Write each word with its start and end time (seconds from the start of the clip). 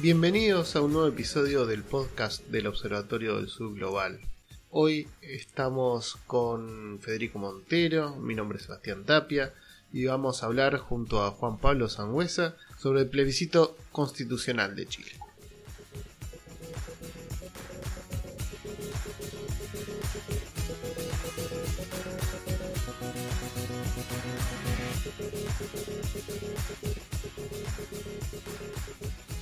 Bienvenidos 0.00 0.74
a 0.76 0.80
un 0.80 0.92
nuevo 0.92 1.08
episodio 1.08 1.66
del 1.66 1.82
podcast 1.82 2.46
del 2.46 2.68
Observatorio 2.68 3.36
del 3.36 3.48
Sur 3.48 3.74
Global. 3.74 4.20
Hoy 4.70 5.08
estamos 5.22 6.16
con 6.26 6.98
Federico 7.00 7.38
Montero, 7.38 8.16
mi 8.16 8.34
nombre 8.34 8.58
es 8.58 8.64
Sebastián 8.64 9.04
Tapia 9.04 9.52
y 9.92 10.06
vamos 10.06 10.42
a 10.42 10.46
hablar 10.46 10.78
junto 10.78 11.24
a 11.24 11.32
Juan 11.32 11.58
Pablo 11.58 11.88
Sangüesa 11.88 12.56
sobre 12.78 13.00
el 13.00 13.08
plebiscito 13.08 13.76
constitucional 13.92 14.76
de 14.76 14.86
Chile. 14.86 15.27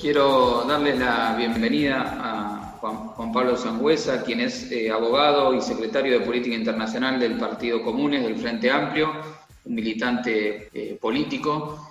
Quiero 0.06 0.62
darles 0.68 1.00
la 1.00 1.34
bienvenida 1.36 2.16
a 2.20 2.78
Juan, 2.78 3.32
Pablo 3.32 3.56
Sangüesa, 3.56 4.22
quien 4.22 4.38
es 4.38 4.70
eh, 4.70 4.88
abogado 4.88 5.52
y 5.52 5.60
secretario 5.60 6.20
de 6.20 6.24
Política 6.24 6.54
Internacional 6.54 7.18
del 7.18 7.36
Partido 7.36 7.82
Comunes 7.82 8.22
del 8.22 8.36
Frente 8.36 8.70
Amplio, 8.70 9.10
un 9.64 9.74
militante 9.74 10.68
eh, 10.72 10.96
político 11.00 11.90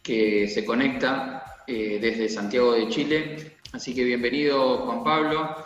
que 0.00 0.46
se 0.46 0.64
conecta 0.64 1.64
eh, 1.66 1.98
desde 2.00 2.28
Santiago 2.28 2.70
de 2.70 2.88
Chile. 2.88 3.56
Así 3.72 3.92
que 3.92 4.04
bienvenido, 4.04 4.86
Juan 4.86 5.02
Pablo. 5.02 5.56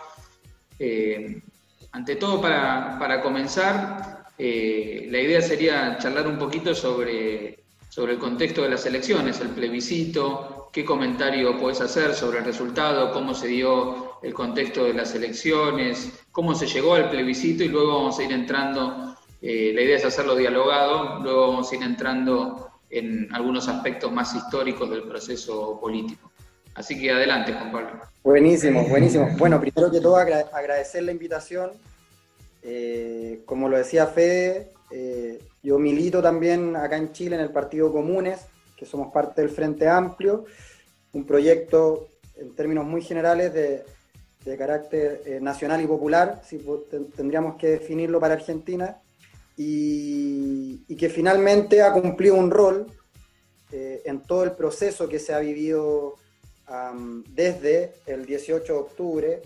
ante 1.93 2.17
todo, 2.17 2.41
para, 2.41 2.99
para 2.99 3.21
comenzar, 3.21 4.25
la 4.39 5.19
idea 5.19 5.43
sería 5.43 5.99
charlar 5.99 6.27
un 6.29 6.39
poquito 6.39 6.75
sobre, 6.75 7.60
sobre 7.91 8.15
el 8.15 8.19
contexto 8.19 8.63
de 8.63 8.71
las 8.71 8.87
elecciones, 8.87 9.41
el 9.41 9.51
plebiscito, 9.51 10.61
¿Qué 10.73 10.85
comentario 10.85 11.59
puedes 11.59 11.81
hacer 11.81 12.15
sobre 12.15 12.39
el 12.39 12.45
resultado? 12.45 13.13
¿Cómo 13.13 13.35
se 13.35 13.49
dio 13.49 14.21
el 14.23 14.33
contexto 14.33 14.85
de 14.85 14.95
las 14.95 15.13
elecciones? 15.17 16.13
¿Cómo 16.31 16.55
se 16.55 16.67
llegó 16.67 16.95
al 16.95 17.11
plebiscito? 17.11 17.65
Y 17.65 17.69
luego 17.69 17.97
vamos 17.97 18.19
a 18.21 18.23
ir 18.23 18.31
entrando, 18.31 19.17
eh, 19.43 19.73
la 19.75 19.81
idea 19.81 19.97
es 19.97 20.05
hacerlo 20.05 20.37
dialogado, 20.37 21.19
luego 21.25 21.49
vamos 21.49 21.73
a 21.73 21.75
ir 21.75 21.83
entrando 21.83 22.71
en 22.89 23.35
algunos 23.35 23.67
aspectos 23.67 24.13
más 24.13 24.33
históricos 24.33 24.89
del 24.91 25.03
proceso 25.03 25.77
político. 25.81 26.31
Así 26.75 27.01
que 27.01 27.11
adelante, 27.11 27.53
Juan 27.53 27.73
Pablo. 27.73 27.91
Buenísimo, 28.23 28.85
buenísimo. 28.85 29.29
Bueno, 29.39 29.61
primero 29.61 29.91
que 29.91 30.01
todo 30.01 30.17
agradecer 30.19 31.03
la 31.03 31.11
invitación. 31.11 31.73
Eh, 32.63 33.41
como 33.45 33.69
lo 33.69 33.77
decía 33.77 34.07
Fede, 34.07 34.71
eh, 34.91 35.39
yo 35.63 35.79
milito 35.79 36.21
también 36.21 36.75
acá 36.77 36.97
en 36.97 37.13
Chile 37.13 37.37
en 37.37 37.43
el 37.43 37.51
Partido 37.51 37.93
Comunes, 37.93 38.41
que 38.77 38.87
somos 38.87 39.13
parte 39.13 39.41
del 39.41 39.51
Frente 39.51 39.89
Amplio, 39.89 40.45
un 41.13 41.25
proyecto 41.25 42.09
en 42.37 42.55
términos 42.55 42.85
muy 42.87 43.03
generales 43.03 43.53
de, 43.53 43.85
carácter 44.57 45.23
eh, 45.27 45.39
nacional 45.41 45.81
y 45.81 45.87
popular, 45.87 46.43
si 46.45 46.61
tendríamos 47.15 47.55
que 47.57 47.69
definirlo 47.69 48.19
para 48.19 48.35
Argentina, 48.35 48.99
y, 49.57 50.97
que 50.97 51.09
finalmente 51.09 51.83
ha 51.83 51.93
cumplido 51.93 52.35
un 52.35 52.51
rol 52.51 52.87
eh, 53.71 54.03
en 54.05 54.23
todo 54.23 54.45
el 54.45 54.53
proceso 54.53 55.09
que 55.09 55.19
se 55.19 55.33
ha 55.33 55.39
vivido 55.39 56.17
desde 57.31 57.95
el 58.07 58.27
18 58.27 58.73
de 58.73 58.79
octubre 58.79 59.43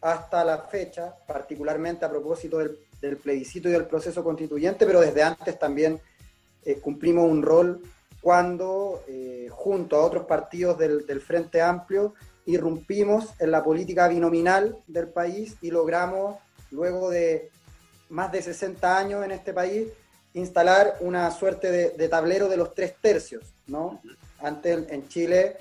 hasta 0.00 0.44
la 0.44 0.58
fecha, 0.58 1.14
particularmente 1.26 2.04
a 2.04 2.10
propósito 2.10 2.58
del, 2.58 2.78
plebiscito 3.16 3.68
y 3.68 3.72
del 3.72 3.86
proceso 3.86 4.24
constituyente, 4.24 4.86
pero 4.86 5.00
desde 5.00 5.22
antes 5.22 5.58
también 5.58 6.00
eh, 6.64 6.76
cumplimos 6.76 7.30
un 7.30 7.42
rol 7.42 7.82
cuando, 8.20 9.04
eh, 9.06 9.48
junto 9.50 9.96
a 9.96 10.00
otros 10.00 10.24
partidos 10.24 10.78
del, 10.78 11.20
Frente 11.20 11.60
Amplio, 11.60 12.14
irrumpimos 12.46 13.34
en 13.38 13.50
la 13.50 13.62
política 13.62 14.08
binominal 14.08 14.78
del 14.86 15.08
país 15.08 15.56
y 15.60 15.70
logramos, 15.70 16.38
luego 16.70 17.10
de 17.10 17.50
más 18.08 18.32
de 18.32 18.40
60 18.40 18.98
años 18.98 19.24
en 19.24 19.32
este 19.32 19.52
país, 19.52 19.88
instalar 20.32 20.96
una 21.00 21.30
suerte 21.30 21.70
de, 21.70 22.08
tablero 22.08 22.48
de 22.48 22.56
los 22.56 22.74
tres 22.74 22.94
tercios. 22.98 23.44
¿no? 23.66 24.00
Antes 24.40 24.90
en 24.90 25.06
Chile 25.08 25.56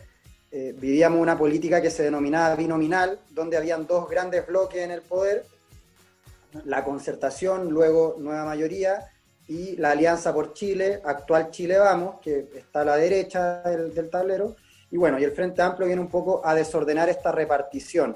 eh, 0.49 0.73
vivíamos 0.77 1.19
una 1.19 1.37
política 1.37 1.81
que 1.81 1.91
se 1.91 2.03
denominaba 2.03 2.55
binominal, 2.55 3.19
donde 3.31 3.57
habían 3.57 3.85
dos 3.85 4.09
grandes 4.09 4.47
bloques 4.47 4.81
en 4.81 4.91
el 4.91 5.01
poder, 5.01 5.45
la 6.65 6.83
concertación, 6.83 7.69
luego 7.69 8.15
nueva 8.19 8.45
mayoría, 8.45 9.09
y 9.47 9.75
la 9.75 9.91
Alianza 9.91 10.33
por 10.33 10.53
Chile, 10.53 11.01
actual 11.03 11.51
Chile 11.51 11.77
Vamos, 11.77 12.19
que 12.21 12.47
está 12.55 12.81
a 12.81 12.85
la 12.85 12.95
derecha 12.95 13.61
del, 13.61 14.09
tablero, 14.09 14.55
y 14.89 14.97
bueno, 14.97 15.19
y 15.19 15.23
el 15.23 15.31
Frente 15.31 15.61
Amplio 15.61 15.87
viene 15.87 16.01
un 16.01 16.09
poco 16.09 16.41
a 16.45 16.55
desordenar 16.55 17.09
esta 17.09 17.31
repartición. 17.31 18.15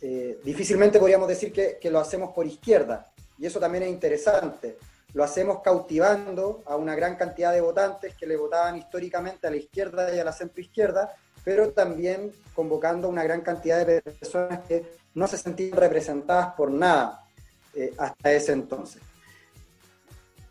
Eh, 0.00 0.40
difícilmente 0.42 0.98
podríamos 0.98 1.28
decir 1.28 1.52
que, 1.52 1.78
que, 1.80 1.90
lo 1.90 2.00
hacemos 2.00 2.32
por 2.32 2.46
izquierda, 2.46 3.12
y 3.38 3.46
eso 3.46 3.60
también 3.60 3.84
es 3.84 3.90
interesante. 3.90 4.78
Lo 5.12 5.24
hacemos 5.24 5.60
cautivando 5.62 6.62
a 6.66 6.76
una 6.76 6.94
gran 6.94 7.16
cantidad 7.16 7.52
de 7.52 7.60
votantes 7.60 8.14
que 8.14 8.26
le 8.26 8.36
votaban 8.36 8.76
históricamente 8.76 9.46
a 9.46 9.50
la 9.50 9.56
izquierda 9.56 10.14
y 10.14 10.18
a 10.18 10.24
la 10.24 10.32
centroizquierda, 10.32 11.14
pero 11.44 11.70
también 11.70 12.32
convocando 12.54 13.06
a 13.06 13.10
una 13.10 13.24
gran 13.24 13.40
cantidad 13.40 13.84
de 13.84 14.02
personas 14.02 14.60
que 14.66 14.84
no 15.14 15.26
se 15.26 15.36
sentían 15.36 15.72
representadas 15.72 16.54
por 16.54 16.70
nada 16.70 17.19
eh, 17.74 17.92
hasta 17.98 18.32
ese 18.32 18.52
entonces. 18.52 19.02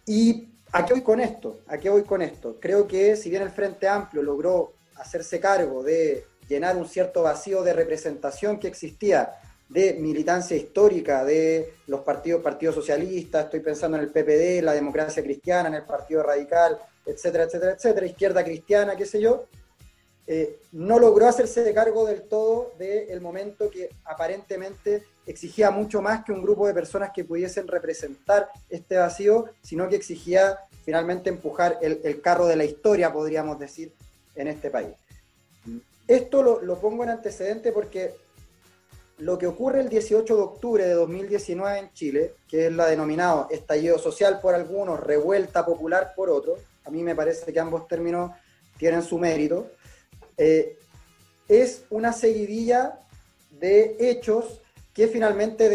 ¿Y 0.06 0.50
a 0.72 0.86
qué 0.86 0.94
voy 0.94 1.04
con 1.04 1.20
esto? 1.20 1.60
¿A 1.68 1.78
qué 1.78 1.90
voy 1.90 2.04
con 2.04 2.22
esto? 2.22 2.58
Creo 2.60 2.88
que 2.88 3.16
si 3.16 3.30
bien 3.30 3.42
el 3.42 3.52
Frente 3.52 3.88
Amplio 3.88 4.22
logró 4.24 4.74
hacerse 4.96 5.40
cargo 5.40 5.84
de 5.84 6.26
llenar 6.48 6.76
un 6.78 6.88
cierto 6.88 7.24
vacío 7.24 7.64
de 7.64 7.74
representación 7.74 8.60
que 8.60 8.68
existía 8.68 9.32
de 9.70 9.94
militancia 9.94 10.58
histórica 10.58 11.24
de 11.24 11.76
los 11.88 12.02
partidos, 12.02 12.42
Partido 12.42 12.74
Socialista, 12.74 13.42
estoy 13.42 13.60
pensando 13.60 13.98
en 13.98 14.04
el 14.04 14.10
PPD, 14.10 14.64
la 14.64 14.74
democracia 14.74 15.22
cristiana, 15.22 15.70
en 15.70 15.76
el 15.76 15.84
Partido 15.84 16.24
Radical, 16.24 16.80
etcétera, 17.06 17.44
etcétera, 17.44 17.74
etcétera, 17.74 18.06
izquierda 18.06 18.44
cristiana, 18.44 18.96
qué 18.96 19.06
sé 19.06 19.22
yo, 19.22 19.46
eh, 20.26 20.60
no 20.72 21.00
logró 21.00 21.28
hacerse 21.28 21.64
de 21.64 21.74
cargo 21.74 22.06
del 22.06 22.24
todo 22.24 22.74
del 22.78 23.22
momento 23.22 23.70
que 23.70 23.90
aparentemente 24.06 25.04
exigía 25.30 25.70
mucho 25.70 26.02
más 26.02 26.24
que 26.24 26.32
un 26.32 26.42
grupo 26.42 26.66
de 26.66 26.74
personas 26.74 27.12
que 27.14 27.24
pudiesen 27.24 27.68
representar 27.68 28.50
este 28.68 28.98
vacío, 28.98 29.46
sino 29.62 29.88
que 29.88 29.96
exigía 29.96 30.58
finalmente 30.84 31.30
empujar 31.30 31.78
el, 31.84 32.20
carro 32.20 32.48
de 32.48 32.56
la 32.56 32.66
historia, 32.66 33.14
podríamos 33.14 33.60
decir, 33.60 33.94
en 34.34 34.48
este 34.48 34.72
país. 34.72 34.90
Esto 36.08 36.42
lo, 36.42 36.80
pongo 36.80 37.04
en 37.04 37.12
antecedente 37.12 37.72
porque 37.72 38.16
lo 39.20 39.38
que 39.38 39.46
ocurre 39.46 39.82
el 39.82 39.90
18 39.90 40.36
de 40.36 40.42
octubre 40.42 40.84
de 40.84 40.94
2019 40.94 41.78
en 41.78 41.94
Chile, 41.94 42.34
que 42.48 42.66
es 42.66 42.74
la 42.74 42.88
denominado 42.88 43.48
estallido 43.52 44.00
social 44.00 44.40
por 44.42 44.56
algunos, 44.56 45.00
revuelta 45.00 45.64
popular 45.64 46.14
por 46.16 46.32
otros, 46.32 46.60
a 46.86 46.90
mí 46.90 47.04
me 47.04 47.14
parece 47.14 47.54
que 47.54 47.60
ambos 47.60 47.88
términos 47.88 48.32
tienen 48.80 49.04
su 49.04 49.20
mérito, 49.20 49.68
eh, 50.38 50.80
es 51.48 51.84
una 51.92 52.14
seguidilla 52.14 52.98
de 53.52 53.96
hechos 54.00 54.62
que 55.00 55.08
finalmente 55.08 55.70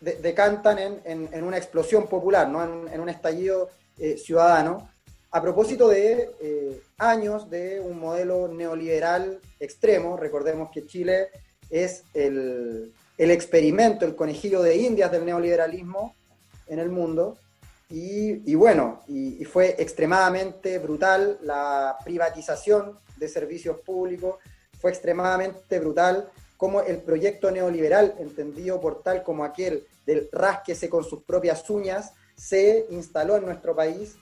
decantan 0.00 1.00
en, 1.04 1.44
una 1.44 1.56
explosión 1.56 2.08
popular, 2.08 2.48
¿no? 2.48 2.60
en, 2.92 3.00
un 3.00 3.08
estallido 3.08 3.70
eh, 3.98 4.16
ciudadano, 4.16 4.90
a 5.30 5.40
propósito 5.40 5.86
de 5.86 6.32
eh, 6.40 6.82
años 6.98 7.48
de 7.48 7.78
un 7.78 8.00
modelo 8.00 8.48
neoliberal 8.48 9.38
extremo. 9.60 10.16
Recordemos 10.16 10.70
que 10.72 10.86
Chile 10.86 11.28
es 11.70 12.02
el, 12.14 12.92
experimento, 13.16 14.06
el 14.06 14.16
conejillo 14.16 14.60
de 14.60 14.76
indias 14.76 15.12
del 15.12 15.24
neoliberalismo 15.24 16.12
en 16.66 16.80
el 16.80 16.88
mundo. 16.88 17.38
Y, 17.90 18.56
bueno, 18.56 19.02
y, 19.06 19.44
fue 19.44 19.76
extremadamente 19.78 20.80
brutal 20.80 21.38
la 21.42 21.96
privatización 22.04 22.98
de 23.18 23.28
servicios 23.28 23.78
públicos. 23.82 24.34
Fue 24.80 24.90
extremadamente 24.90 25.78
brutal 25.78 26.28
como 26.64 26.80
el 26.80 27.02
proyecto 27.02 27.50
neoliberal, 27.50 28.14
entendido 28.18 28.80
por 28.80 29.02
tal 29.02 29.22
como 29.22 29.44
aquel 29.44 29.86
del 30.06 30.30
rásquese 30.32 30.88
con 30.88 31.04
sus 31.04 31.22
propias 31.22 31.68
uñas, 31.68 32.14
se 32.34 32.86
instaló 32.88 33.36
en 33.36 33.44
nuestro 33.44 33.76
país 33.76 34.16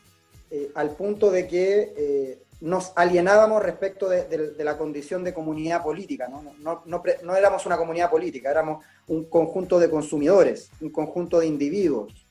eh, 0.51 0.73
al 0.75 0.91
punto 0.91 1.31
de 1.31 1.47
que 1.47 1.95
eh, 1.97 2.43
nos 2.61 2.91
alienábamos 2.97 3.63
respecto 3.63 4.09
de, 4.09 4.57
la 4.59 4.77
condición 4.77 5.23
de 5.23 5.33
comunidad 5.33 5.85
política. 5.85 6.27
¿no? 6.27 6.43
No, 6.59 6.83
no, 6.85 7.03
no 7.23 7.37
éramos 7.37 7.65
una 7.65 7.77
comunidad 7.77 8.11
política, 8.11 8.51
éramos 8.51 8.85
un 9.07 9.27
conjunto 9.27 9.79
de 9.79 9.89
consumidores, 9.89 10.69
un 10.81 10.91
conjunto 10.91 11.39
de 11.39 11.47
individuos. 11.47 12.27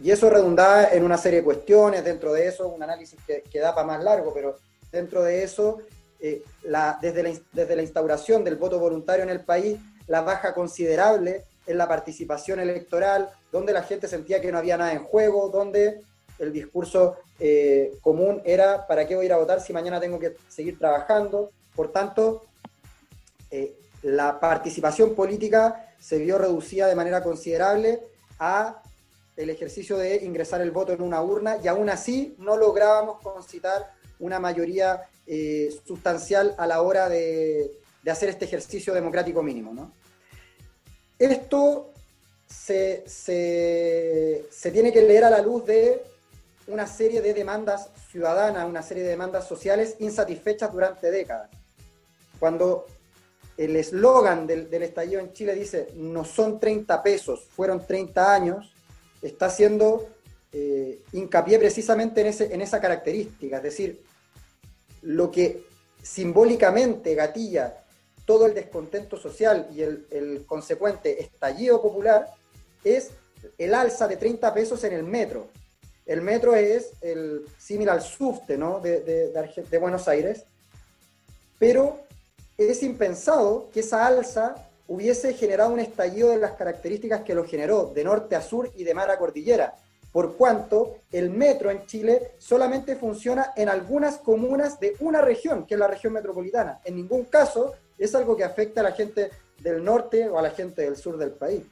Y 0.00 0.12
eso 0.12 0.30
redundaba 0.30 0.84
en 0.84 1.02
una 1.02 1.18
serie 1.18 1.40
de 1.40 1.44
cuestiones, 1.44 2.04
dentro 2.04 2.32
de 2.32 2.46
eso 2.46 2.68
un 2.68 2.80
análisis 2.80 3.18
que, 3.26 3.42
que 3.42 3.58
da 3.58 3.74
para 3.74 3.88
más 3.88 4.04
largo, 4.04 4.32
pero 4.32 4.58
dentro 4.92 5.24
de 5.24 5.42
eso, 5.42 5.80
eh, 6.22 6.42
la, 6.62 6.98
desde, 7.02 7.22
la, 7.22 7.32
desde 7.52 7.76
la 7.76 7.82
instauración 7.82 8.44
del 8.44 8.56
voto 8.56 8.78
voluntario 8.78 9.24
en 9.24 9.30
el 9.30 9.40
país, 9.40 9.78
la 10.06 10.20
baja 10.22 10.54
considerable 10.54 11.44
en 11.66 11.76
la 11.76 11.88
participación 11.88 12.60
electoral, 12.60 13.28
donde 13.50 13.72
la 13.72 13.82
gente 13.82 14.06
sentía 14.06 14.40
que 14.40 14.52
no 14.52 14.58
había 14.58 14.76
nada 14.76 14.92
en 14.92 15.02
juego, 15.02 15.48
donde 15.48 16.00
el 16.38 16.52
discurso 16.52 17.16
eh, 17.40 17.94
común 18.02 18.40
era, 18.44 18.86
¿para 18.86 19.06
qué 19.06 19.16
voy 19.16 19.24
a 19.24 19.26
ir 19.26 19.32
a 19.32 19.38
votar 19.38 19.60
si 19.60 19.72
mañana 19.72 20.00
tengo 20.00 20.18
que 20.18 20.36
seguir 20.48 20.78
trabajando? 20.78 21.50
Por 21.74 21.90
tanto, 21.90 22.44
eh, 23.50 23.74
la 24.02 24.38
participación 24.40 25.14
política 25.14 25.94
se 25.98 26.18
vio 26.18 26.38
reducida 26.38 26.86
de 26.86 26.94
manera 26.94 27.22
considerable 27.22 28.00
a 28.38 28.82
el 29.36 29.50
ejercicio 29.50 29.96
de 29.96 30.16
ingresar 30.24 30.60
el 30.60 30.70
voto 30.70 30.92
en 30.92 31.02
una 31.02 31.22
urna 31.22 31.58
y 31.62 31.68
aún 31.68 31.88
así 31.88 32.34
no 32.38 32.56
lográbamos 32.56 33.20
concitar 33.22 33.92
una 34.22 34.38
mayoría 34.38 35.02
eh, 35.26 35.74
sustancial 35.84 36.54
a 36.56 36.66
la 36.66 36.80
hora 36.80 37.08
de, 37.08 37.72
hacer 38.08 38.30
este 38.30 38.44
ejercicio 38.44 38.94
democrático 38.94 39.42
mínimo. 39.42 39.92
Esto 41.18 41.90
se, 42.48 43.04
tiene 44.72 44.92
que 44.92 45.02
leer 45.02 45.24
a 45.24 45.30
la 45.30 45.42
luz 45.42 45.66
de 45.66 46.02
una 46.68 46.86
serie 46.86 47.20
de 47.20 47.34
demandas 47.34 47.90
ciudadanas, 48.10 48.68
una 48.68 48.82
serie 48.82 49.02
de 49.02 49.10
demandas 49.10 49.46
sociales 49.46 49.96
insatisfechas 49.98 50.72
durante 50.72 51.10
décadas. 51.10 51.50
Cuando 52.38 52.86
el 53.56 53.74
eslogan 53.76 54.46
del, 54.46 54.72
estallido 54.82 55.20
en 55.20 55.32
Chile 55.32 55.54
dice, 55.54 55.88
no 55.94 56.24
son 56.24 56.60
30 56.60 57.02
pesos, 57.02 57.44
fueron 57.56 57.84
30 57.84 58.34
años, 58.34 58.72
está 59.20 59.46
haciendo 59.46 60.08
eh, 60.52 61.02
hincapié 61.12 61.58
precisamente 61.58 62.20
en, 62.20 62.52
en 62.52 62.60
esa 62.60 62.80
característica, 62.80 63.56
es 63.56 63.62
decir, 63.62 64.11
lo 65.02 65.30
que 65.30 65.66
simbólicamente 66.02 67.14
gatilla 67.14 67.84
todo 68.24 68.46
el 68.46 68.54
descontento 68.54 69.16
social 69.16 69.68
y 69.74 69.82
el, 69.82 70.44
consecuente 70.46 71.20
estallido 71.20 71.82
popular 71.82 72.28
es 72.84 73.10
el 73.58 73.74
alza 73.74 74.06
de 74.08 74.16
30 74.16 74.54
pesos 74.54 74.82
en 74.84 74.92
el 74.92 75.02
metro. 75.02 75.48
El 76.06 76.22
metro 76.22 76.54
es 76.54 76.92
el 77.00 77.44
similar 77.58 77.96
al 77.96 78.02
SUFTE 78.02 78.56
¿no? 78.56 78.80
de, 78.80 79.00
de 79.00 79.78
Buenos 79.78 80.08
Aires, 80.08 80.44
pero 81.58 82.00
es 82.56 82.82
impensado 82.82 83.68
que 83.72 83.80
esa 83.80 84.06
alza 84.06 84.56
hubiese 84.88 85.34
generado 85.34 85.72
un 85.72 85.80
estallido 85.80 86.30
de 86.30 86.38
las 86.38 86.52
características 86.52 87.22
que 87.22 87.34
lo 87.34 87.44
generó, 87.44 87.92
de 87.94 88.04
norte 88.04 88.36
a 88.36 88.42
sur 88.42 88.70
y 88.76 88.84
de 88.84 88.94
mar 88.94 89.10
a 89.10 89.18
cordillera, 89.18 89.74
por 90.12 90.36
cuanto 90.36 90.98
el 91.10 91.30
metro 91.30 91.70
en 91.70 91.86
Chile 91.86 92.32
solamente 92.38 92.96
funciona 92.96 93.52
en 93.56 93.70
algunas 93.70 94.18
comunas 94.18 94.78
de 94.78 94.94
una 95.00 95.22
región, 95.22 95.66
que 95.66 95.74
es 95.74 95.80
la 95.80 95.88
región 95.88 96.12
metropolitana. 96.12 96.80
En 96.84 96.96
ningún 96.96 97.24
caso 97.24 97.74
es 97.98 98.14
algo 98.14 98.36
que 98.36 98.44
afecta 98.44 98.80
a 98.80 98.84
la 98.84 98.92
gente 98.92 99.30
del 99.58 99.82
norte 99.82 100.28
o 100.28 100.38
a 100.38 100.42
la 100.42 100.50
gente 100.50 100.82
del 100.82 100.96
sur 100.96 101.16
del 101.16 101.30
país, 101.30 101.62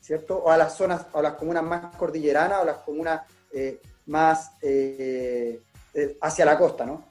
¿cierto? 0.00 0.38
O 0.38 0.50
a 0.50 0.56
las 0.56 0.76
zonas, 0.76 1.06
o 1.12 1.18
a 1.18 1.22
las 1.22 1.34
comunas 1.34 1.64
más 1.64 1.96
cordilleranas 1.96 2.62
o 2.62 2.64
las 2.64 2.76
comunas 2.78 3.22
eh, 3.52 3.80
más 4.06 4.52
eh, 4.62 5.60
eh, 5.94 6.16
hacia 6.20 6.44
la 6.44 6.56
costa, 6.56 6.86
¿no? 6.86 7.04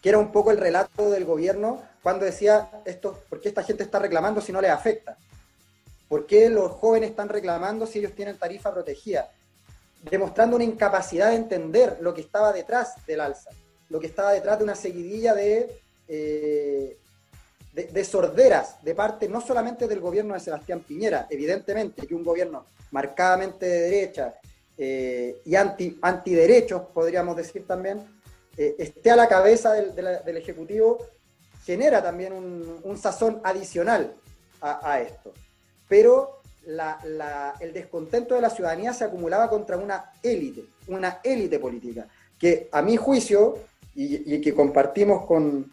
Que 0.00 0.10
era 0.10 0.18
un 0.18 0.30
poco 0.30 0.52
el 0.52 0.58
relato 0.58 1.10
del 1.10 1.24
gobierno 1.24 1.82
cuando 2.02 2.26
decía 2.26 2.82
esto, 2.84 3.18
¿por 3.28 3.40
qué 3.40 3.48
esta 3.48 3.62
gente 3.62 3.82
está 3.82 3.98
reclamando 3.98 4.40
si 4.40 4.52
no 4.52 4.60
les 4.60 4.70
afecta? 4.70 5.16
¿Por 6.06 6.26
qué 6.26 6.50
los 6.50 6.70
jóvenes 6.72 7.10
están 7.10 7.30
reclamando 7.30 7.86
si 7.86 7.98
ellos 7.98 8.12
tienen 8.12 8.38
tarifa 8.38 8.72
protegida? 8.72 9.30
Demostrando 10.10 10.56
una 10.56 10.64
incapacidad 10.64 11.30
de 11.30 11.36
entender 11.36 11.98
lo 12.00 12.12
que 12.14 12.20
estaba 12.20 12.52
detrás 12.52 12.94
del 13.06 13.20
alza, 13.20 13.50
lo 13.88 14.00
que 14.00 14.06
estaba 14.06 14.32
detrás 14.32 14.58
de 14.58 14.64
una 14.64 14.74
seguidilla 14.74 15.34
de, 15.34 15.80
eh, 16.08 16.98
de, 17.72 18.04
sorderas 18.04 18.82
de 18.82 18.94
parte 18.94 19.28
no 19.28 19.40
solamente 19.40 19.88
del 19.88 20.00
gobierno 20.00 20.34
de 20.34 20.40
Sebastián 20.40 20.80
Piñera, 20.80 21.26
evidentemente 21.30 22.06
que 22.06 22.14
un 22.14 22.24
gobierno 22.24 22.66
marcadamente 22.90 23.66
de 23.66 23.80
derecha 23.80 24.34
eh, 24.76 25.40
y 25.44 25.54
anti, 25.54 25.98
antiderechos, 26.02 26.82
podríamos 26.92 27.36
decir 27.36 27.66
también, 27.66 28.04
eh, 28.56 28.76
esté 28.78 29.10
a 29.10 29.16
la 29.16 29.28
cabeza 29.28 29.72
del, 29.72 29.94
del 29.94 30.36
Ejecutivo 30.36 30.98
genera 31.64 32.02
también 32.02 32.32
un, 32.32 32.98
sazón 32.98 33.40
adicional 33.42 34.14
a, 34.60 35.00
esto. 35.00 35.32
Pero 35.88 36.40
el 36.66 37.72
descontento 37.72 38.34
de 38.34 38.40
la 38.40 38.50
ciudadanía 38.50 38.92
se 38.92 39.04
acumulaba 39.04 39.48
contra 39.48 39.76
una 39.76 40.12
élite, 40.22 40.64
una 40.88 41.20
élite 41.22 41.58
política, 41.58 42.06
que 42.38 42.68
a 42.72 42.82
mi 42.82 42.96
juicio, 42.96 43.58
y, 43.94 44.40
que 44.40 44.54
compartimos 44.54 45.24
con, 45.26 45.70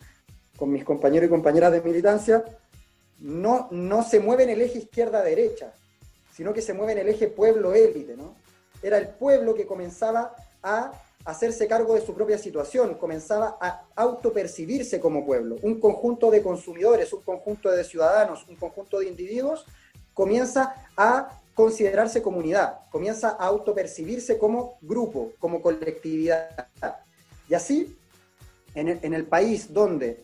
mis 0.68 0.84
compañeros 0.84 1.28
y 1.28 1.30
compañeras 1.30 1.72
de 1.72 1.82
militancia, 1.82 2.44
no, 3.20 3.68
no 3.72 4.04
se 4.04 4.20
mueve 4.20 4.44
en 4.44 4.52
el 4.52 4.62
eje 4.62 4.80
izquierda-derecha, 4.80 5.74
sino 6.34 6.54
que 6.54 6.62
se 6.62 6.74
mueve 6.74 6.94
en 6.94 7.00
el 7.00 7.10
eje 7.10 7.28
pueblo-élite. 7.28 8.16
¿no? 8.16 8.36
Era 8.84 8.98
el 8.98 9.10
pueblo 9.10 9.56
que 9.56 9.66
comenzaba 9.66 10.36
a 10.62 10.92
hacerse 11.26 11.68
cargo 11.68 11.96
de 11.96 12.06
su 12.06 12.14
propia 12.14 12.38
situación, 12.38 12.96
comenzaba 12.96 13.58
a 13.60 13.86
autopercibirse 13.96 15.00
como 15.00 15.26
pueblo. 15.26 15.58
Un 15.62 15.80
conjunto 15.80 16.32
de 16.32 16.42
consumidores, 16.42 17.14
un 17.14 17.22
conjunto 17.22 17.70
de 17.70 17.84
ciudadanos, 17.84 18.46
un 18.48 18.56
conjunto 18.56 19.00
de 19.00 19.08
individuos 19.08 19.66
comienza 20.22 20.76
a 20.96 21.42
considerarse 21.56 22.22
comunidad, 22.22 22.82
comienza 22.92 23.30
a 23.30 23.48
autopercibirse 23.48 24.38
como 24.38 24.78
grupo, 24.80 25.32
como 25.40 25.64
colectividad. 25.64 26.68
Y 27.50 27.56
así, 27.56 27.98
en 28.76 29.14
el, 29.16 29.26
país 29.26 29.74
donde 29.74 30.24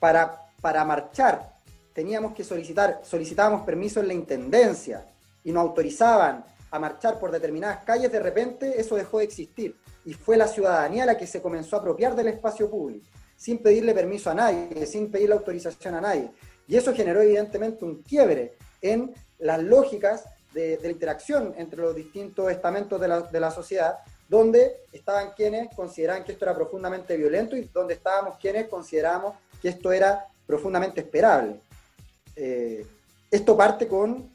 para, 0.00 0.40
para 0.62 0.82
marchar 0.86 1.52
teníamos 1.92 2.32
que 2.32 2.44
solicitar, 2.44 3.02
solicitábamos 3.04 3.66
permiso 3.66 4.00
en 4.00 4.08
la 4.08 4.14
intendencia 4.14 5.04
y 5.44 5.52
nos 5.52 5.60
autorizaban 5.60 6.42
a 6.70 6.78
marchar 6.78 7.18
por 7.18 7.30
determinadas 7.30 7.84
calles, 7.84 8.10
de 8.10 8.20
repente 8.20 8.80
eso 8.80 8.96
dejó 8.96 9.18
de 9.18 9.24
existir. 9.24 9.76
Y 10.06 10.14
fue 10.14 10.38
la 10.38 10.48
ciudadanía 10.48 11.04
la 11.04 11.18
que 11.18 11.26
se 11.26 11.42
comenzó 11.42 11.76
a 11.76 11.80
apropiar 11.80 12.16
del 12.16 12.28
espacio 12.28 12.70
público, 12.70 13.04
sin 13.36 13.58
pedirle 13.58 13.92
permiso 13.92 14.30
a 14.30 14.34
nadie, 14.34 14.86
sin 14.86 15.10
pedirle 15.10 15.34
autorización 15.34 15.96
a 15.96 16.00
nadie. 16.00 16.30
Y 16.68 16.76
eso 16.76 16.94
generó 16.94 17.20
evidentemente 17.20 17.84
un 17.84 18.02
quiebre 18.02 18.54
en 18.82 19.14
las 19.38 19.62
lógicas 19.62 20.24
de, 20.52 20.78
interacción 20.90 21.54
entre 21.58 21.80
los 21.80 21.94
distintos 21.94 22.50
estamentos 22.50 23.00
de 23.00 23.08
la, 23.08 23.20
de 23.20 23.40
la, 23.40 23.50
sociedad, 23.50 23.98
donde 24.28 24.76
estaban 24.92 25.32
quienes 25.36 25.74
consideraban 25.74 26.24
que 26.24 26.32
esto 26.32 26.44
era 26.46 26.54
profundamente 26.54 27.16
violento 27.16 27.56
y 27.56 27.62
donde 27.72 27.94
estábamos 27.94 28.38
quienes 28.38 28.68
considerábamos 28.68 29.36
que 29.60 29.68
esto 29.68 29.92
era 29.92 30.26
profundamente 30.46 31.02
esperable. 31.02 31.60
Eh, 32.34 32.86
esto 33.30 33.56
parte 33.56 33.86
con 33.86 34.30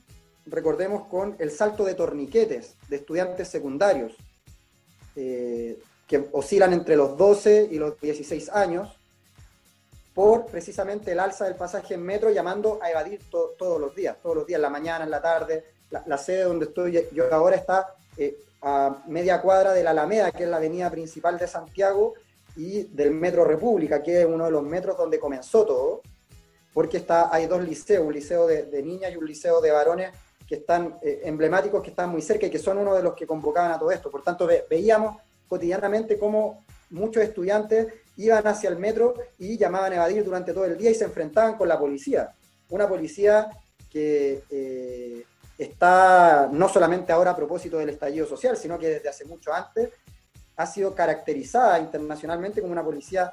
recordemos, 0.46 1.08
con 1.08 1.36
el 1.40 1.52
salto 1.52 1.86
de 1.86 1.94
torniquetes 1.94 2.76
de 2.90 2.98
estudiantes 2.98 3.48
secundarios, 3.48 4.14
eh, 5.16 5.80
que 6.08 6.28
oscilan 6.32 6.74
entre 6.74 6.96
los 6.96 7.18
12 7.18 7.70
y 7.72 7.78
los 7.78 8.00
16 8.00 8.50
años, 8.50 8.90
por 10.22 10.46
precisamente 10.46 11.14
el 11.14 11.20
alza 11.20 11.46
del 11.46 11.56
pasaje 11.56 11.96
en 11.96 12.04
metro, 12.04 12.30
llamando 12.30 12.78
a 12.80 12.92
evadir 12.92 13.22
todos 13.32 13.82
los 13.82 13.96
días, 13.96 14.18
todos 14.22 14.36
los 14.36 14.46
días, 14.46 14.60
en 14.60 14.62
la 14.62 14.70
mañana, 14.70 15.04
en 15.04 15.10
la 15.10 15.20
tarde. 15.20 15.64
La, 15.90 16.16
sede 16.20 16.44
donde 16.44 16.66
estoy 16.66 17.08
yo 17.12 17.34
ahora 17.34 17.56
está 17.56 17.96
eh, 18.16 18.38
a 18.62 19.02
media 19.08 19.42
cuadra 19.42 19.74
de 19.74 19.84
la 19.84 19.90
Alameda, 19.90 20.32
que 20.32 20.44
es 20.44 20.50
la 20.50 20.58
avenida 20.58 20.92
principal 20.92 21.40
de 21.40 21.48
Santiago, 21.48 22.14
y 22.56 22.84
del 22.84 23.10
Metro 23.10 23.44
República, 23.46 24.04
que 24.04 24.22
es 24.22 24.28
uno 24.28 24.46
de 24.46 24.52
los 24.52 24.62
metros 24.62 24.96
donde 24.96 25.18
comenzó 25.20 25.66
todo, 25.66 26.02
porque 26.72 26.98
está, 26.98 27.34
hay 27.34 27.48
dos 27.48 27.64
liceos, 27.64 28.06
un 28.06 28.14
liceo 28.14 28.46
de, 28.46 28.68
de 28.68 28.84
niñas 28.84 29.12
y 29.14 29.18
un 29.18 29.26
liceo 29.26 29.60
de 29.60 29.72
varones 29.72 30.12
que 30.48 30.58
están 30.58 30.98
eh, 31.02 31.22
emblemáticos, 31.24 31.82
que 31.82 31.90
están 31.90 32.12
muy 32.12 32.22
cerca 32.22 32.46
y 32.46 32.52
que 32.52 32.60
son 32.60 32.78
uno 32.78 32.94
de 32.94 33.02
los 33.02 33.16
que 33.16 33.26
convocaban 33.26 33.72
a 33.72 33.80
todo 33.80 33.90
esto. 33.90 34.12
Por 34.12 34.22
tanto, 34.22 34.48
veíamos 34.70 35.18
cotidianamente 35.48 36.20
cómo 36.20 36.64
muchos 36.92 37.24
estudiantes 37.24 37.88
iban 38.26 38.46
hacia 38.48 38.70
el 38.70 38.78
metro 38.78 39.14
y 39.38 39.58
llamaban 39.58 39.94
a 39.94 39.96
evadir 39.96 40.24
durante 40.24 40.54
todo 40.54 40.66
el 40.66 40.78
día 40.78 40.92
y 40.92 40.96
se 40.96 41.06
enfrentaban 41.06 41.56
con 41.56 41.68
la 41.68 41.80
policía. 41.80 42.32
Una 42.70 42.88
policía 42.88 43.50
que 43.90 44.44
eh, 44.50 45.26
está 45.58 46.50
no 46.52 46.70
solamente 46.70 47.12
ahora 47.12 47.32
a 47.32 47.36
propósito 47.36 47.78
del 47.78 47.90
estallido 47.90 48.26
social, 48.26 48.58
sino 48.58 48.80
que 48.80 48.88
desde 48.88 49.10
hace 49.10 49.26
mucho 49.26 49.54
antes 49.54 49.90
ha 50.56 50.66
sido 50.66 50.94
caracterizada 50.94 51.80
internacionalmente 51.80 52.62
como 52.62 52.74
una 52.74 52.84
policía 52.84 53.32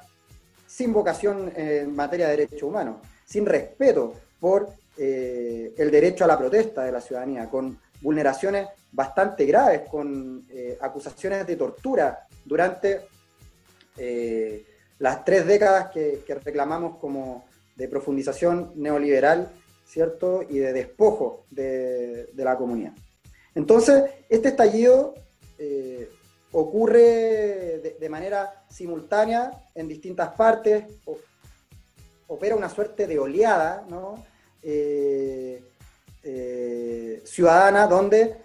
sin 0.65 0.93
vocación 0.93 1.51
en 1.55 1.95
materia 1.95 2.27
de 2.27 2.37
derechos 2.37 2.63
humanos, 2.63 2.97
sin 3.25 3.45
respeto 3.45 4.13
por 4.39 4.69
eh, 4.97 5.73
el 5.77 5.91
derecho 5.91 6.23
a 6.23 6.27
la 6.27 6.37
protesta 6.37 6.83
de 6.83 6.91
la 6.91 7.01
ciudadanía, 7.01 7.49
con 7.49 7.79
vulneraciones 8.01 8.67
bastante 8.91 9.45
graves, 9.45 9.87
con 9.89 10.45
eh, 10.49 10.77
acusaciones 10.81 11.45
de 11.45 11.55
tortura 11.55 12.27
durante 12.45 13.07
eh, 13.97 14.65
las 14.99 15.25
tres 15.25 15.45
décadas 15.47 15.91
que, 15.91 16.23
reclamamos 16.43 16.97
como 16.97 17.45
de 17.75 17.87
profundización 17.87 18.71
neoliberal, 18.75 19.49
¿cierto? 19.85 20.43
Y 20.47 20.59
de 20.59 20.73
despojo 20.73 21.45
de, 21.49 22.29
la 22.35 22.57
comunidad. 22.57 22.93
Entonces, 23.55 24.03
este 24.29 24.49
estallido 24.49 25.15
ocurre 26.51 27.95
de, 27.99 28.09
manera 28.09 28.65
simultánea 28.69 29.51
en 29.75 29.87
distintas 29.87 30.29
partes, 30.29 30.85
opera 32.27 32.55
una 32.55 32.69
suerte 32.69 33.07
de 33.07 33.19
oleada 33.19 33.85
eh, 34.63 35.63
eh, 36.23 37.21
ciudadana 37.25 37.87
donde 37.87 38.35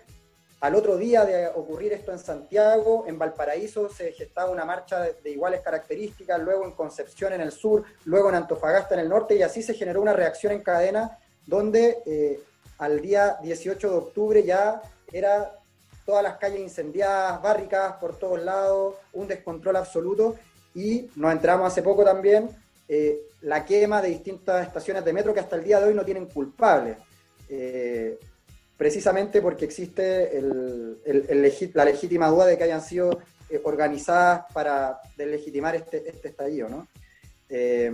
al 0.64 0.75
otro 0.76 0.97
día 0.97 1.26
de 1.26 1.49
ocurrir 1.49 1.92
esto 1.92 2.11
en 2.11 2.18
Santiago, 2.18 3.04
en 3.06 3.18
Valparaíso 3.18 3.90
se 3.90 4.12
gestaba 4.12 4.50
una 4.50 4.64
marcha 4.64 4.99
de, 5.00 5.30
iguales 5.30 5.61
características, 5.61 6.40
luego 6.40 6.64
en 6.64 6.73
Concepción 6.73 7.35
en 7.35 7.42
el 7.42 7.52
sur, 7.52 7.85
luego 8.06 8.30
en 8.30 8.37
Antofagasta 8.37 8.94
en 8.94 9.00
el 9.00 9.11
norte, 9.11 9.37
y 9.37 9.42
así 9.42 9.62
se 9.62 9.75
generó 9.75 10.00
una 10.00 10.14
reacción 10.14 10.54
en 10.54 10.62
cadena 10.62 11.18
donde 11.44 11.99
eh, 12.06 12.40
al 12.78 13.02
día 13.02 13.37
18 13.42 13.90
de 13.90 13.94
octubre 13.94 14.42
ya 14.42 14.80
era 15.12 15.52
todas 16.06 16.23
las 16.23 16.38
calles 16.38 16.61
incendiadas, 16.61 17.42
barricadas 17.42 17.97
por 17.97 18.18
todos 18.18 18.42
lados, 18.42 18.94
un 19.12 19.28
descontrol 19.28 19.76
absoluto, 19.76 20.37
y 20.75 21.11
nos 21.14 21.30
entramos 21.30 21.71
hace 21.71 21.83
poco 21.83 22.04
también 22.04 22.49
eh, 22.88 23.18
la 23.42 23.66
quema 23.66 24.00
de 24.00 24.09
distintas 24.09 24.66
estaciones 24.66 25.04
de 25.04 25.12
metro 25.12 25.35
que 25.35 25.40
hasta 25.40 25.56
el 25.56 25.64
día 25.64 25.78
de 25.78 25.88
hoy 25.88 25.94
no 25.94 26.06
tienen 26.06 26.25
culpables. 26.25 26.97
Eh, 27.50 28.18
precisamente 28.76 29.40
porque 29.40 29.64
existe 29.64 30.40
la 31.75 31.85
legítima 31.85 32.28
duda 32.28 32.47
de 32.47 32.59
que 32.59 32.64
hayan 32.64 32.83
sido 32.83 33.21
eh, 33.49 33.61
organizadas 33.64 34.47
para 34.52 35.00
deslegitimar 35.16 35.76
este, 35.76 36.09
este 36.09 36.28
estallido. 36.28 36.69
¿no? 36.69 36.88
Eh, 37.49 37.93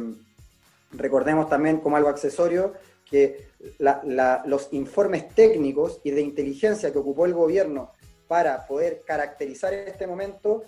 recordemos 0.93 1.49
también 1.49 1.79
como 1.79 1.97
algo 1.97 2.09
accesorio 2.09 2.75
que 3.09 3.49
los 3.79 4.69
informes 4.73 5.29
técnicos 5.35 6.01
y 6.05 6.13
de 6.13 6.21
inteligencia 6.21 6.93
que 6.93 6.99
ocupó 6.99 7.27
el 7.27 7.35
gobierno 7.35 7.91
para 8.29 8.65
poder 8.67 9.03
caracterizar 9.05 9.75
este 9.75 10.07
momento 10.07 10.63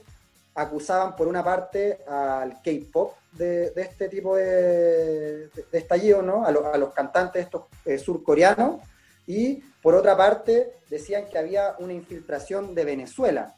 acusaban 0.54 1.16
por 1.16 1.28
una 1.28 1.42
parte 1.42 2.00
al 2.06 2.60
K-pop 2.62 3.14
de, 3.32 3.72
este 3.76 4.08
tipo 4.08 4.36
de, 4.36 5.48
estallido, 5.70 6.44
a, 6.44 6.50
los 6.50 6.92
cantantes 6.92 7.44
estos 7.44 7.62
eh, 7.84 7.98
surcoreanos, 7.98 8.80
y 9.26 9.62
por 9.82 9.94
otra 9.94 10.16
parte 10.16 10.72
decían 10.90 11.26
que 11.28 11.38
había 11.38 11.74
una 11.78 11.92
infiltración 11.92 12.74
de 12.74 12.84
Venezuela, 12.84 13.54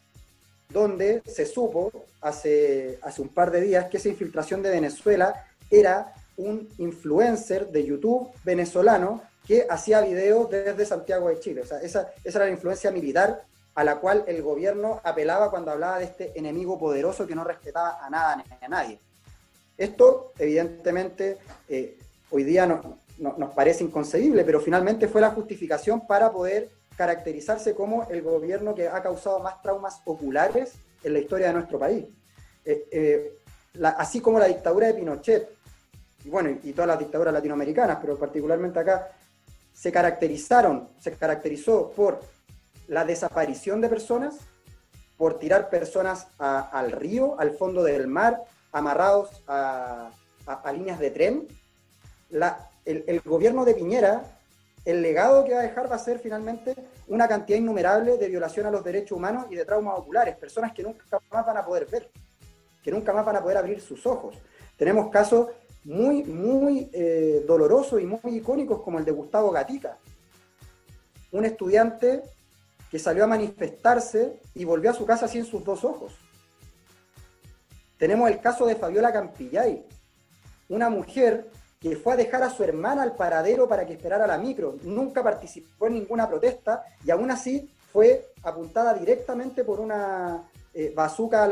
donde 0.68 1.22
se 1.26 1.46
supo 1.46 1.90
hace, 2.20 2.98
hace 3.02 3.22
un 3.22 3.28
par 3.28 3.50
de 3.50 3.60
días 3.60 3.88
que 3.88 3.98
esa 3.98 4.08
infiltración 4.08 4.62
de 4.62 4.70
Venezuela 4.70 5.46
era 5.70 6.14
un 6.36 6.68
influencer 6.78 7.68
de 7.68 7.84
YouTube 7.84 8.30
venezolano 8.44 9.22
que 9.46 9.66
hacía 9.68 10.00
videos 10.00 10.50
desde 10.50 10.86
Santiago 10.86 11.28
de 11.28 11.38
Chile. 11.38 11.62
O 11.62 11.66
sea, 11.66 11.80
esa, 11.80 12.12
esa 12.24 12.38
era 12.38 12.46
la 12.46 12.52
influencia 12.52 12.90
militar 12.90 13.44
a 13.74 13.84
la 13.84 13.96
cual 13.96 14.24
el 14.26 14.40
gobierno 14.42 15.00
apelaba 15.04 15.50
cuando 15.50 15.70
hablaba 15.70 15.98
de 15.98 16.04
este 16.04 16.38
enemigo 16.38 16.78
poderoso 16.78 17.26
que 17.26 17.34
no 17.34 17.44
respetaba 17.44 18.04
a 18.04 18.08
nada 18.08 18.44
a 18.60 18.68
nadie. 18.68 18.98
Esto, 19.76 20.32
evidentemente, 20.38 21.38
eh, 21.68 21.98
hoy 22.30 22.44
día 22.44 22.66
no, 22.66 22.98
nos 23.18 23.54
parece 23.54 23.84
inconcebible, 23.84 24.44
pero 24.44 24.60
finalmente 24.60 25.08
fue 25.08 25.20
la 25.20 25.30
justificación 25.30 26.06
para 26.06 26.32
poder 26.32 26.70
caracterizarse 26.96 27.74
como 27.74 28.08
el 28.08 28.22
gobierno 28.22 28.74
que 28.74 28.88
ha 28.88 29.02
causado 29.02 29.40
más 29.40 29.60
traumas 29.62 30.00
oculares 30.04 30.74
en 31.02 31.12
la 31.12 31.18
historia 31.18 31.48
de 31.48 31.54
nuestro 31.54 31.78
país. 31.78 32.06
Eh, 32.64 32.88
eh, 32.90 33.32
así 33.96 34.20
como 34.20 34.38
la 34.38 34.46
dictadura 34.46 34.86
de 34.86 34.94
Pinochet, 34.94 35.48
y 36.24 36.30
bueno, 36.30 36.58
y 36.62 36.72
todas 36.72 36.88
las 36.88 36.98
dictaduras 36.98 37.34
latinoamericanas, 37.34 37.98
pero 38.00 38.16
particularmente 38.18 38.78
acá, 38.78 39.10
se 39.72 39.92
caracterizaron, 39.92 40.88
se 41.00 41.12
caracterizó 41.12 41.90
por 41.90 42.20
la 42.86 43.04
desaparición 43.04 43.80
de 43.80 43.88
personas, 43.88 44.36
por 45.16 45.38
tirar 45.38 45.68
personas 45.68 46.28
al 46.38 46.92
río, 46.92 47.38
al 47.38 47.52
fondo 47.52 47.82
del 47.82 48.06
mar, 48.06 48.42
amarrados 48.72 49.42
a, 49.46 50.10
a 50.46 50.72
líneas 50.72 50.98
de 50.98 51.10
tren. 51.10 51.48
La, 52.30 52.70
el, 52.84 53.20
gobierno 53.20 53.64
de 53.64 53.74
Piñera, 53.74 54.38
el 54.84 55.02
legado 55.02 55.44
que 55.44 55.54
va 55.54 55.60
a 55.60 55.62
dejar 55.62 55.90
va 55.90 55.96
a 55.96 55.98
ser 55.98 56.18
finalmente 56.18 56.74
una 57.08 57.26
cantidad 57.26 57.58
innumerable 57.58 58.18
de 58.18 58.28
violación 58.28 58.66
a 58.66 58.70
los 58.70 58.84
derechos 58.84 59.16
humanos 59.16 59.46
y 59.50 59.54
de 59.54 59.64
traumas 59.64 59.98
oculares, 59.98 60.36
personas 60.36 60.72
que 60.72 60.82
nunca 60.82 61.04
más 61.30 61.46
van 61.46 61.56
a 61.56 61.64
poder 61.64 61.86
ver, 61.86 62.10
que 62.82 62.90
nunca 62.90 63.12
más 63.12 63.24
van 63.24 63.36
a 63.36 63.42
poder 63.42 63.56
abrir 63.56 63.80
sus 63.80 64.06
ojos. 64.06 64.36
Tenemos 64.76 65.10
casos 65.10 65.48
muy, 65.84 66.24
muy 66.24 66.90
eh, 66.92 67.44
dolorosos 67.46 68.00
y 68.00 68.06
muy 68.06 68.36
icónicos 68.36 68.82
como 68.82 68.98
el 68.98 69.04
de 69.04 69.12
Gustavo 69.12 69.50
Gatica, 69.50 69.98
un 71.32 71.44
estudiante 71.44 72.22
que 72.90 72.98
salió 72.98 73.24
a 73.24 73.26
manifestarse 73.26 74.40
y 74.54 74.64
volvió 74.64 74.90
a 74.90 74.94
su 74.94 75.04
casa 75.04 75.26
sin 75.26 75.44
sus 75.44 75.64
dos 75.64 75.84
ojos. 75.84 76.14
Tenemos 77.98 78.30
el 78.30 78.40
caso 78.40 78.66
de 78.66 78.76
Fabiola 78.76 79.12
Campillay, 79.12 79.84
una 80.68 80.90
mujer 80.90 81.50
que 81.84 81.96
fue 81.96 82.14
a 82.14 82.16
dejar 82.16 82.42
a 82.42 82.48
su 82.48 82.64
hermana 82.64 83.02
al 83.02 83.14
paradero 83.14 83.68
para 83.68 83.84
que 83.84 83.92
esperara 83.92 84.26
la 84.26 84.38
micro. 84.38 84.76
Nunca 84.84 85.22
participó 85.22 85.86
en 85.86 85.92
ninguna 85.92 86.26
protesta 86.26 86.82
y 87.04 87.10
aún 87.10 87.30
así 87.30 87.70
fue 87.92 88.30
apuntada 88.42 88.94
directamente 88.94 89.64
por 89.64 89.80
una 89.80 90.48
eh, 90.72 90.94
bazuca 90.96 91.46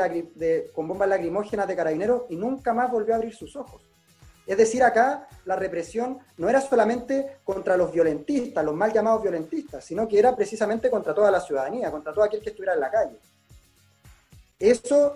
con 0.74 0.88
bombas 0.88 1.10
lacrimógenas 1.10 1.68
de 1.68 1.76
carabineros 1.76 2.22
y 2.30 2.36
nunca 2.36 2.72
más 2.72 2.90
volvió 2.90 3.12
a 3.12 3.18
abrir 3.18 3.34
sus 3.34 3.56
ojos. 3.56 3.82
Es 4.46 4.56
decir, 4.56 4.82
acá 4.82 5.28
la 5.44 5.54
represión 5.54 6.18
no 6.38 6.48
era 6.48 6.62
solamente 6.62 7.36
contra 7.44 7.76
los 7.76 7.92
violentistas, 7.92 8.64
los 8.64 8.74
mal 8.74 8.90
llamados 8.90 9.20
violentistas, 9.20 9.84
sino 9.84 10.08
que 10.08 10.18
era 10.18 10.34
precisamente 10.34 10.88
contra 10.88 11.14
toda 11.14 11.30
la 11.30 11.42
ciudadanía, 11.42 11.90
contra 11.90 12.14
todo 12.14 12.24
aquel 12.24 12.40
que 12.40 12.48
estuviera 12.48 12.72
en 12.72 12.80
la 12.80 12.90
calle. 12.90 13.18
Eso 14.58 15.12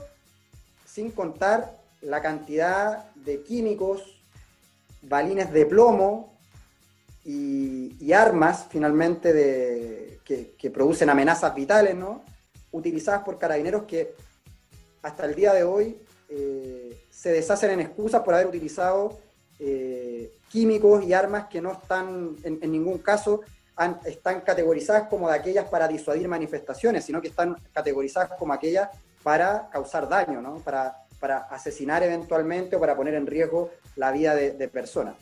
sin 0.85 1.11
contar 1.11 1.75
la 2.03 2.21
cantidad 2.21 3.11
de 3.15 3.43
químicos, 3.43 4.16
balines 5.03 5.53
de 5.53 5.67
plomo 5.67 6.37
y, 7.25 8.13
armas 8.13 8.67
finalmente 8.71 9.33
de, 9.33 10.21
que, 10.25 10.71
producen 10.71 11.11
amenazas 11.11 11.55
vitales, 11.55 11.95
¿no? 11.95 12.23
utilizadas 12.73 13.23
por 13.23 13.39
carabineros 13.39 13.85
que 13.85 14.15
hasta 15.03 15.25
el 15.25 15.35
día 15.35 15.53
de 15.53 15.65
hoy 15.65 15.97
eh, 16.29 17.01
se 17.11 17.31
deshacen 17.33 17.71
en 17.71 17.81
excusas 17.81 18.23
por 18.23 18.35
haber 18.35 18.47
utilizado 18.47 19.19
eh, 19.59 20.33
químicos 20.51 21.05
y 21.05 21.13
armas 21.13 21.47
que 21.47 21.61
no 21.61 21.73
están 21.73 22.37
en, 22.43 22.71
ningún 22.71 22.99
caso 22.99 23.43
están 24.05 24.41
categorizadas 24.41 25.09
como 25.09 25.29
de 25.29 25.35
aquellas 25.35 25.69
para 25.69 25.87
disuadir 25.87 26.29
manifestaciones, 26.29 27.05
sino 27.05 27.21
que 27.21 27.29
están 27.29 27.57
categorizadas 27.73 28.31
como 28.39 28.53
aquellas 28.53 28.89
para 29.23 29.69
causar 29.71 30.09
daño, 30.09 30.41
¿no? 30.41 30.59
para 30.61 31.06
para 31.21 31.39
asesinar 31.39 32.03
eventualmente 32.03 32.77
o 32.77 32.81
para 32.81 32.97
poner 32.97 33.15
en 33.15 33.27
riesgo 33.27 33.71
la 33.97 34.13
vida 34.13 34.35
de, 34.35 34.69
personas. 34.69 35.17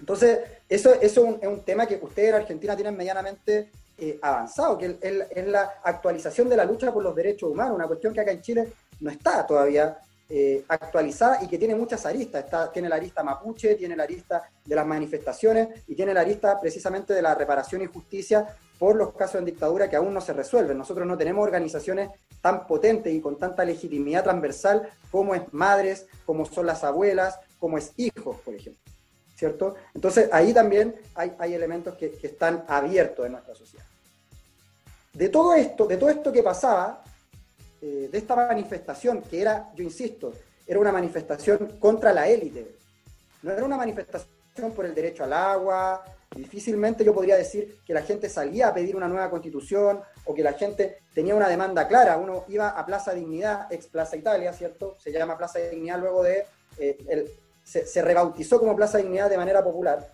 Entonces, 0.00 0.40
eso, 0.68 0.94
es 1.00 1.16
un 1.16 1.62
tema 1.64 1.86
que 1.86 1.98
ustedes 2.02 2.30
en 2.30 2.34
Argentina 2.36 2.74
tienen 2.74 2.96
medianamente 2.96 3.70
eh, 3.96 4.18
avanzado, 4.20 4.76
que 4.76 4.98
es, 5.00 5.46
la 5.46 5.74
actualización 5.84 6.48
de 6.48 6.56
la 6.56 6.64
lucha 6.64 6.92
por 6.92 7.00
los 7.00 7.14
derechos 7.14 7.48
humanos, 7.50 7.76
una 7.76 7.86
cuestión 7.86 8.12
que 8.12 8.20
acá 8.20 8.32
en 8.32 8.42
Chile 8.42 8.72
no 8.98 9.08
está 9.08 9.46
todavía 9.46 9.96
eh, 10.36 10.64
actualizada 10.66 11.44
y 11.44 11.46
que 11.46 11.58
tiene 11.58 11.76
muchas 11.76 12.04
aristas. 12.06 12.46
Tiene 12.72 12.88
la 12.88 12.96
arista 12.96 13.22
mapuche, 13.22 13.76
tiene 13.76 13.94
la 13.94 14.02
arista 14.02 14.50
de 14.64 14.74
las 14.74 14.84
manifestaciones 14.84 15.68
y 15.86 15.94
tiene 15.94 16.12
la 16.12 16.22
arista 16.22 16.58
precisamente 16.60 17.14
de 17.14 17.22
la 17.22 17.36
reparación 17.36 17.82
y 17.82 17.86
justicia 17.86 18.44
por 18.76 18.96
los 18.96 19.14
casos 19.14 19.36
en 19.36 19.44
dictadura 19.44 19.88
que 19.88 19.94
aún 19.94 20.12
no 20.12 20.20
se 20.20 20.32
resuelven. 20.32 20.76
Nosotros 20.76 21.06
no 21.06 21.16
tenemos 21.16 21.44
organizaciones 21.44 22.10
tan 22.40 22.66
potentes 22.66 23.14
y 23.14 23.20
con 23.20 23.38
tanta 23.38 23.64
legitimidad 23.64 24.24
transversal 24.24 24.88
como 25.08 25.36
es 25.36 25.42
madres, 25.52 26.08
como 26.26 26.44
son 26.46 26.66
las 26.66 26.82
abuelas, 26.82 27.38
como 27.60 27.78
es 27.78 27.92
hijos, 27.96 28.40
por 28.40 28.54
ejemplo. 28.54 28.82
¿Cierto? 29.36 29.76
Entonces 29.94 30.28
ahí 30.32 30.52
también 30.52 30.96
hay, 31.14 31.32
hay 31.38 31.54
elementos 31.54 31.94
que, 31.94 32.10
que 32.10 32.26
están 32.26 32.64
abiertos 32.66 33.24
en 33.24 33.32
nuestra 33.32 33.54
sociedad. 33.54 33.86
De 35.12 35.28
todo 35.28 35.54
esto, 35.54 35.86
de 35.86 35.96
todo 35.96 36.10
esto 36.10 36.32
que 36.32 36.42
pasaba, 36.42 37.04
eh, 37.86 38.08
de 38.10 38.16
esta 38.16 38.34
manifestación, 38.34 39.20
que 39.20 39.42
era, 39.42 39.70
yo 39.74 39.84
insisto, 39.84 40.32
era 40.66 40.80
una 40.80 40.90
manifestación 40.90 41.76
contra 41.78 42.14
la 42.14 42.26
élite. 42.26 42.76
No 43.42 43.52
era 43.52 43.62
una 43.62 43.76
manifestación 43.76 44.72
por 44.74 44.86
el 44.86 44.94
derecho 44.94 45.22
al 45.22 45.34
agua. 45.34 46.02
Difícilmente 46.34 47.04
yo 47.04 47.12
podría 47.12 47.36
decir 47.36 47.80
que 47.86 47.92
la 47.92 48.00
gente 48.00 48.30
salía 48.30 48.68
a 48.68 48.74
pedir 48.74 48.96
una 48.96 49.06
nueva 49.06 49.28
constitución 49.28 50.00
o 50.24 50.32
que 50.32 50.42
la 50.42 50.54
gente 50.54 51.00
tenía 51.12 51.34
una 51.34 51.46
demanda 51.46 51.86
clara. 51.86 52.16
Uno 52.16 52.46
iba 52.48 52.70
a 52.70 52.86
Plaza 52.86 53.12
Dignidad, 53.12 53.70
ex 53.70 53.86
Plaza 53.86 54.16
Italia, 54.16 54.54
¿cierto? 54.54 54.96
Se 54.98 55.12
llama 55.12 55.36
Plaza 55.36 55.58
Dignidad 55.58 56.00
luego 56.00 56.22
de... 56.22 56.46
Eh, 56.78 57.36
se, 57.64 58.00
rebautizó 58.00 58.58
como 58.58 58.74
Plaza 58.74 58.96
Dignidad 58.96 59.28
de 59.28 59.36
manera 59.36 59.62
popular. 59.62 60.10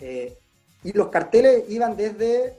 Eh, 0.00 0.34
y 0.82 0.92
los 0.94 1.08
carteles 1.08 1.64
iban 1.68 1.94
desde 1.94 2.56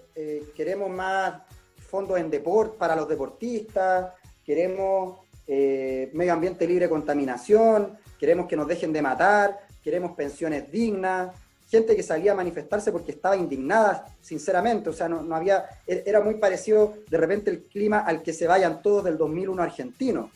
queremos 0.54 0.90
más 0.90 1.42
fondos 1.90 2.20
en 2.20 2.30
deporte 2.30 2.78
para 2.78 2.96
los 2.96 3.08
deportistas, 3.08 4.14
queremos 4.46 5.20
eh, 5.48 6.10
medio 6.14 6.34
ambiente 6.34 6.68
libre 6.68 6.86
de 6.86 6.90
contaminación, 6.90 7.98
queremos 8.20 8.48
que 8.48 8.56
nos 8.56 8.68
dejen 8.68 8.94
de 8.94 9.02
matar, 9.02 9.60
queremos 9.84 10.12
pensiones 10.12 10.72
dignas, 10.72 11.32
gente 11.70 11.96
que 11.96 12.04
salía 12.04 12.32
a 12.32 12.36
manifestarse 12.36 12.92
porque 12.92 13.12
estaba 13.12 13.36
indignada, 13.36 14.06
sinceramente, 14.22 14.90
o 14.90 14.94
sea, 14.94 15.08
no, 15.08 15.36
había, 15.36 15.66
e, 15.86 16.04
era 16.06 16.22
muy 16.22 16.36
parecido 16.36 16.96
de 17.08 17.18
repente 17.18 17.52
el 17.52 17.64
clima 17.64 18.00
al 18.00 18.24
que 18.24 18.34
se 18.34 18.48
vayan 18.48 18.82
todos 18.82 19.04
del 19.04 19.18
2001 19.18 19.62
argentino. 19.62 20.32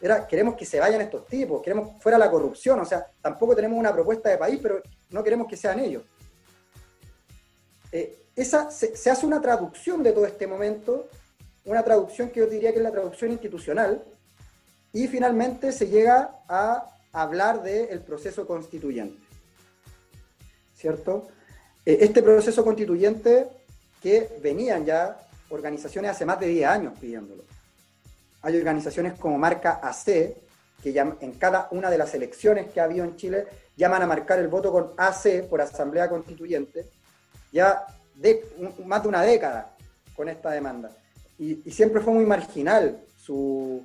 Era, 0.00 0.26
queremos 0.26 0.56
que 0.56 0.64
se 0.64 0.80
vayan 0.80 1.00
estos 1.00 1.26
tipos, 1.26 1.62
queremos 1.62 2.02
fuera 2.02 2.18
la 2.18 2.30
corrupción, 2.30 2.80
o 2.80 2.84
sea, 2.84 3.06
tampoco 3.20 3.54
tenemos 3.54 3.78
una 3.78 3.92
propuesta 3.92 4.30
de 4.30 4.38
país, 4.38 4.58
pero 4.60 4.82
no 5.10 5.22
queremos 5.22 5.46
que 5.46 5.56
sean 5.56 5.78
ellos. 5.78 6.02
Eh, 7.92 8.21
esa, 8.36 8.70
se, 8.70 9.10
hace 9.10 9.26
una 9.26 9.40
traducción 9.40 10.02
de 10.02 10.12
todo 10.12 10.26
este 10.26 10.46
momento, 10.46 11.08
una 11.64 11.82
traducción 11.82 12.30
que 12.30 12.40
yo 12.40 12.46
diría 12.46 12.72
que 12.72 12.78
es 12.78 12.82
la 12.82 12.90
traducción 12.90 13.30
institucional, 13.30 14.02
y 14.92 15.06
finalmente 15.08 15.72
se 15.72 15.88
llega 15.88 16.42
a 16.48 16.86
hablar 17.12 17.62
del 17.62 18.00
proceso 18.00 18.46
constituyente. 18.46 19.18
¿Cierto? 20.74 21.28
Eh, 21.84 21.98
este 22.00 22.22
proceso 22.22 22.64
constituyente 22.64 23.48
que 24.02 24.38
venían 24.42 24.84
ya 24.84 25.16
organizaciones 25.50 26.10
hace 26.10 26.26
más 26.26 26.40
de 26.40 26.48
10 26.48 26.66
años 26.66 26.94
pidiéndolo. 26.98 27.44
Hay 28.42 28.56
organizaciones 28.56 29.18
como 29.18 29.38
Marca 29.38 29.80
AC, 29.82 30.34
que 30.82 30.98
en 31.20 31.32
cada 31.32 31.68
una 31.70 31.88
de 31.90 31.98
las 31.98 32.12
elecciones 32.14 32.72
que 32.72 32.80
ha 32.80 32.84
habido 32.84 33.04
en 33.04 33.14
Chile 33.16 33.46
llaman 33.76 34.02
a 34.02 34.06
marcar 34.06 34.40
el 34.40 34.48
voto 34.48 34.72
con 34.72 34.92
AC 34.96 35.46
por 35.48 35.60
Asamblea 35.60 36.08
Constituyente, 36.08 36.88
ya 37.52 37.86
de 38.22 38.42
más 38.86 39.02
de 39.02 39.08
una 39.08 39.22
década 39.22 39.74
con 40.14 40.28
esta 40.28 40.50
demanda. 40.50 40.90
Y, 41.38 41.56
siempre 41.70 42.00
fue 42.00 42.14
muy 42.14 42.24
marginal 42.24 43.00
su, 43.16 43.84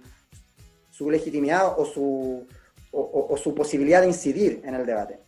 legitimidad 0.99 1.79
o 1.79 1.85
su, 1.85 2.47
o, 2.91 3.37
su 3.37 3.53
posibilidad 3.53 4.01
de 4.01 4.07
incidir 4.07 4.61
en 4.63 4.75
el 4.75 4.85
debate. 4.85 5.19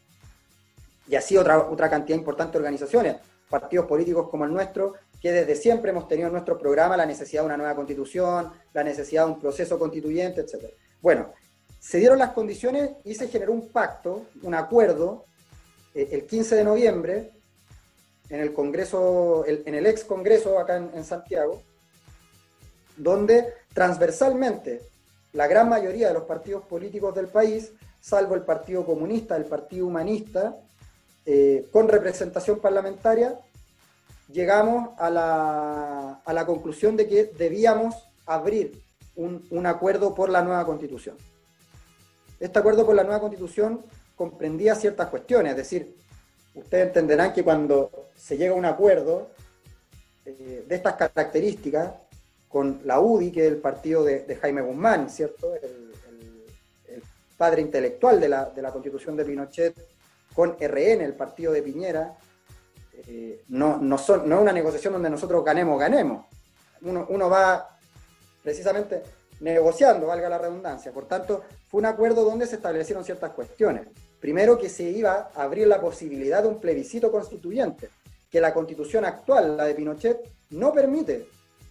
Y 1.07 1.15
así 1.15 1.37
otra, 1.37 1.69
otra 1.69 1.89
cantidad 1.89 2.17
importante 2.17 2.53
de 2.53 2.59
organizaciones, 2.59 3.15
partidos 3.49 3.87
políticos 3.87 4.29
como 4.29 4.45
el 4.45 4.53
nuestro, 4.53 4.93
que 5.19 5.31
desde 5.31 5.55
siempre 5.55 5.91
hemos 5.91 6.07
tenido 6.07 6.27
en 6.27 6.33
nuestro 6.33 6.57
programa 6.57 6.95
la 6.95 7.05
necesidad 7.05 7.41
de 7.41 7.47
una 7.47 7.57
nueva 7.57 7.75
constitución, 7.75 8.51
la 8.73 8.83
necesidad 8.83 9.25
de 9.25 9.31
un 9.33 9.39
proceso 9.39 9.77
constituyente, 9.79 10.41
etc. 10.41 10.71
Bueno, 11.01 11.33
se 11.79 11.97
dieron 11.97 12.19
las 12.19 12.31
condiciones 12.31 12.91
y 13.03 13.15
se 13.15 13.27
generó 13.27 13.53
un 13.53 13.69
pacto, 13.69 14.27
un 14.43 14.53
acuerdo, 14.53 15.25
eh, 15.95 16.09
el 16.11 16.25
15 16.25 16.55
de 16.55 16.63
noviembre, 16.63 17.31
en 18.29 18.39
el 18.39 18.53
Congreso, 18.53 19.43
en 19.47 19.73
el 19.73 19.85
ex 19.85 20.03
Congreso 20.03 20.59
acá 20.59 20.77
en 20.77 21.03
Santiago, 21.03 21.61
donde 22.99 23.53
transversalmente 23.73 24.81
la 25.33 25.47
gran 25.47 25.69
mayoría 25.69 26.07
de 26.07 26.13
los 26.13 26.23
partidos 26.23 26.63
políticos 26.65 27.15
del 27.15 27.27
país, 27.27 27.71
salvo 28.01 28.35
el 28.35 28.41
Partido 28.41 28.85
Comunista, 28.85 29.35
el 29.35 29.45
Partido 29.45 29.87
Humanista, 29.87 30.55
eh, 31.25 31.67
con 31.71 31.87
representación 31.87 32.59
parlamentaria, 32.59 33.39
llegamos 34.31 34.89
a 34.97 35.09
la, 35.09 36.21
a 36.25 36.33
la, 36.33 36.45
conclusión 36.45 36.95
de 36.95 37.07
que 37.07 37.25
debíamos 37.25 37.95
abrir 38.25 38.81
un, 39.15 39.45
un 39.51 39.65
acuerdo 39.65 40.15
por 40.15 40.29
la 40.29 40.41
nueva 40.41 40.65
constitución. 40.65 41.15
Este 42.39 42.57
acuerdo 42.57 42.85
por 42.85 42.95
la 42.95 43.03
nueva 43.03 43.19
constitución 43.19 43.81
comprendía 44.15 44.75
ciertas 44.75 45.07
cuestiones, 45.09 45.51
es 45.51 45.57
decir, 45.57 45.95
ustedes 46.55 46.87
entenderán 46.87 47.33
que 47.33 47.43
cuando 47.43 48.08
se 48.19 48.37
llega 48.37 48.51
a 48.51 48.57
un 48.57 48.65
acuerdo 48.65 49.29
eh, 50.25 50.65
de 50.67 50.75
estas 50.75 50.95
características, 50.95 51.93
con 52.49 52.81
la 52.83 52.99
UDI, 52.99 53.31
que 53.31 53.45
es 53.45 53.51
el 53.51 53.57
partido 53.57 54.03
de, 54.03 54.37
Jaime 54.41 54.61
Guzmán, 54.61 55.09
¿cierto? 55.09 55.53
El, 55.55 55.87
padre 57.37 57.61
intelectual 57.61 58.19
de 58.19 58.27
la, 58.27 58.49
de 58.49 58.61
la, 58.61 58.69
constitución 58.69 59.15
de 59.15 59.23
Pinochet, 59.23 59.73
con 60.33 60.57
RN, 60.59 61.01
el 61.01 61.13
partido 61.13 61.53
de 61.53 61.61
Piñera, 61.61 62.17
eh, 63.07 63.43
no, 63.47 63.77
no, 63.77 63.97
son, 63.97 64.27
no 64.27 64.35
es 64.35 64.41
una 64.41 64.51
negociación 64.51 64.91
donde 64.91 65.09
nosotros 65.09 65.45
ganemos, 65.45 65.79
ganemos. 65.79 66.25
Uno, 66.81 67.05
uno 67.07 67.29
va 67.29 67.77
precisamente 68.43 69.03
negociando, 69.39 70.07
valga 70.07 70.27
la 70.27 70.37
redundancia. 70.37 70.91
Por 70.91 71.07
tanto, 71.07 71.45
fue 71.69 71.79
un 71.79 71.85
acuerdo 71.85 72.25
donde 72.25 72.45
se 72.45 72.55
establecieron 72.55 73.05
ciertas 73.05 73.31
cuestiones. 73.31 73.87
Primero, 74.19 74.57
que 74.57 74.67
se 74.67 74.83
iba 74.83 75.31
a 75.33 75.43
abrir 75.43 75.67
la 75.67 75.79
posibilidad 75.79 76.43
de 76.43 76.49
un 76.49 76.59
plebiscito 76.59 77.09
constituyente, 77.09 77.89
que 78.29 78.41
la 78.41 78.53
constitución 78.53 79.05
actual, 79.05 79.57
la 79.57 79.65
de 79.65 79.75
Pinochet, 79.75 80.19
no 80.51 80.71
permite 80.71 81.27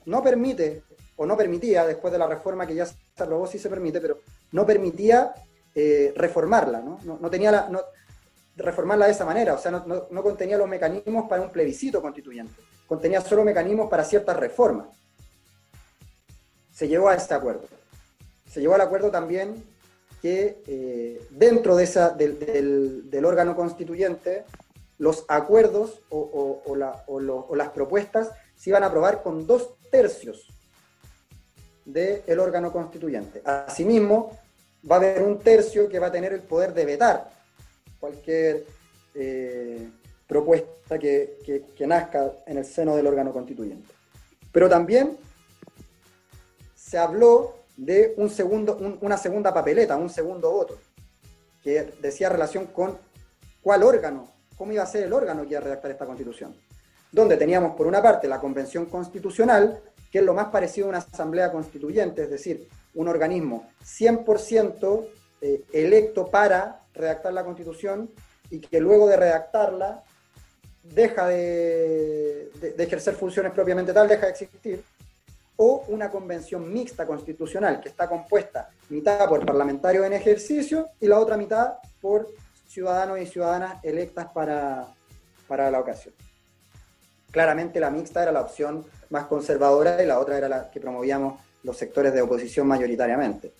no 0.09 0.23
permite, 0.23 0.83
o 1.16 1.27
no 1.27 1.37
permitía, 1.37 1.87
después 1.87 2.11
de 2.11 2.18
la 2.18 2.27
reforma 2.27 2.66
que 2.66 2.75
ya 2.75 2.87
se 2.87 2.97
aprobó, 3.18 3.47
sí 3.47 3.59
se 3.59 3.68
permite, 3.68 4.01
pero 4.01 4.21
no 4.53 4.64
permitía 4.64 5.33
eh, 5.75 6.12
reformarla, 6.16 6.81
¿no? 6.81 6.99
No, 7.05 7.31
tenía 7.31 7.53
la, 7.53 7.85
reformarla 8.57 9.07
de 9.07 9.12
esa 9.12 9.27
manera, 9.27 9.55
o 9.55 9.59
sea, 9.59 9.71
no, 9.71 10.23
contenía 10.23 10.57
los 10.57 10.68
mecanismos 10.68 11.29
para 11.29 11.42
un 11.42 11.51
plebiscito 11.51 12.01
constituyente, 12.01 12.55
contenía 12.87 13.21
solo 13.21 13.44
mecanismos 13.44 13.90
para 13.90 14.03
ciertas 14.03 14.37
reformas. 14.37 14.88
Se 16.73 16.88
llegó 16.88 17.09
a 17.09 17.14
este 17.14 17.35
acuerdo. 17.35 17.66
Se 18.51 18.61
llegó 18.61 18.75
al 18.77 18.81
acuerdo 18.81 19.11
también 19.11 19.62
que 20.23 20.62
eh, 20.66 21.21
dentro 21.31 21.77
de 21.77 21.85
esa, 21.85 22.11
del, 22.11 23.25
órgano 23.25 23.55
constituyente 23.55 24.44
los 24.99 25.25
acuerdos 25.29 26.01
o, 26.11 26.75
las 27.55 27.71
propuestas 27.71 28.31
se 28.57 28.71
iban 28.71 28.83
a 28.83 28.87
aprobar 28.87 29.23
con 29.23 29.47
dos 29.47 29.77
tercios 29.91 30.49
del 31.85 32.39
órgano 32.39 32.73
constituyente. 32.73 33.41
Asimismo, 33.45 34.37
va 34.89 34.97
a 34.97 34.99
haber 34.99 35.23
un 35.23 35.39
tercio 35.39 35.89
que 35.89 35.99
va 35.99 36.09
a 36.09 36.13
tener 36.13 36.33
el 36.33 36.43
poder 36.43 36.75
de 36.75 36.85
vetar 36.85 37.31
cualquier 37.99 38.65
eh, 39.15 39.89
propuesta 40.27 40.99
que, 40.99 41.65
nazca 41.87 42.33
en 42.47 42.59
el 42.59 42.65
seno 42.65 42.95
del 42.95 43.07
órgano 43.07 43.33
constituyente. 43.33 43.93
Pero 44.53 44.69
también 44.69 45.17
se 46.75 46.99
habló 46.99 47.55
de 47.77 48.15
un 48.17 48.29
segundo, 48.29 48.77
una 49.01 49.17
segunda 49.17 49.55
papeleta, 49.55 49.97
un 49.97 50.11
segundo 50.11 50.51
voto, 50.51 50.79
que 51.63 51.93
decía 52.01 52.29
relación 52.29 52.67
con 52.67 52.99
cuál 53.63 53.83
órgano, 53.83 54.38
cómo 54.59 54.73
iba 54.73 54.83
a 54.83 54.87
ser 54.87 55.05
el 55.05 55.12
órgano 55.12 55.44
que 55.44 55.51
iba 55.51 55.61
a 55.61 55.62
redactar 55.62 55.92
esta 55.92 56.05
constitución 56.05 56.55
donde 57.11 57.37
teníamos 57.37 57.75
por 57.75 57.87
una 57.87 58.03
parte 58.03 58.29
la 58.29 58.40
Convención 58.40 58.87
Constitucional, 58.87 59.81
que 60.11 60.18
es 60.18 60.25
lo 60.25 60.35
más 60.35 60.49
parecido 60.49 60.87
a 60.87 60.90
una 60.90 60.99
asamblea 60.99 61.51
constituyente, 61.51 62.25
es 62.25 62.31
decir, 62.31 62.68
un 62.94 63.09
organismo 63.09 63.68
100% 63.85 65.09
eh, 65.40 65.62
electo 65.73 66.27
para 66.27 66.83
redactar 66.94 67.33
la 67.33 67.44
Constitución 67.44 68.11
y 68.51 68.61
que 68.61 68.81
luego 68.81 69.07
de 69.07 69.16
redactarla 69.16 70.03
deja 70.83 71.29
de, 71.29 72.51
ejercer 72.79 73.14
funciones 73.14 73.53
propiamente 73.53 73.92
tal, 73.92 74.09
deja 74.09 74.27
de 74.27 74.33
existir, 74.33 74.83
o 75.57 75.85
una 75.88 76.11
convención 76.11 76.73
mixta 76.73 77.05
constitucional 77.05 77.81
que 77.81 77.88
está 77.88 78.09
compuesta 78.09 78.71
mitad 78.90 79.29
por 79.29 79.44
parlamentarios 79.44 80.07
en 80.07 80.12
ejercicio 80.12 80.88
y 81.01 81.09
la 81.09 81.18
otra 81.18 81.37
mitad 81.37 81.75
por 82.01 82.29
ciudadanos 82.68 83.18
y 83.18 83.26
ciudadanas 83.26 83.83
electas 83.83 84.28
para, 84.33 84.87
para 85.48 85.70
la 85.70 85.81
ocasión 85.81 86.14
claramente 87.31 87.81
la 87.81 87.90
mixta 87.90 88.22
era 88.22 88.33
la 88.33 88.40
opción 88.40 88.85
más 89.11 89.26
conservadora 89.26 90.02
y 90.02 90.07
la 90.07 90.18
otra 90.18 90.38
era 90.38 90.48
la 90.48 90.70
que 90.70 90.81
promovíamos 90.81 91.40
los 91.62 91.76
sectores 91.76 92.12
de 92.12 92.22
oposición 92.22 92.66
mayoritariamente. 92.66 93.52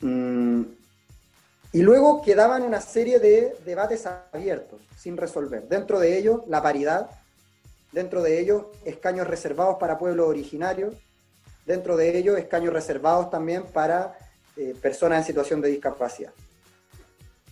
Mm, 0.00 0.62
y 1.72 1.82
luego 1.82 2.22
quedaban 2.22 2.62
una 2.62 2.80
serie 2.80 3.18
de 3.18 3.56
debates 3.64 4.06
abiertos, 4.06 4.80
sin 4.96 5.16
resolver. 5.16 5.68
Dentro 5.68 5.98
de 5.98 6.18
ellos, 6.18 6.42
la 6.46 6.62
paridad, 6.62 7.10
dentro 7.92 8.22
de 8.22 8.40
ellos, 8.40 8.66
escaños 8.84 9.26
reservados 9.26 9.76
para 9.78 9.98
pueblos 9.98 10.28
originarios, 10.28 10.94
dentro 11.66 11.96
de 11.96 12.16
ellos, 12.16 12.38
escaños 12.38 12.72
reservados 12.72 13.30
también 13.30 13.64
para 13.64 14.16
eh, 14.56 14.74
personas 14.80 15.18
en 15.18 15.24
situación 15.24 15.60
de 15.60 15.68
discapacidad. 15.68 16.32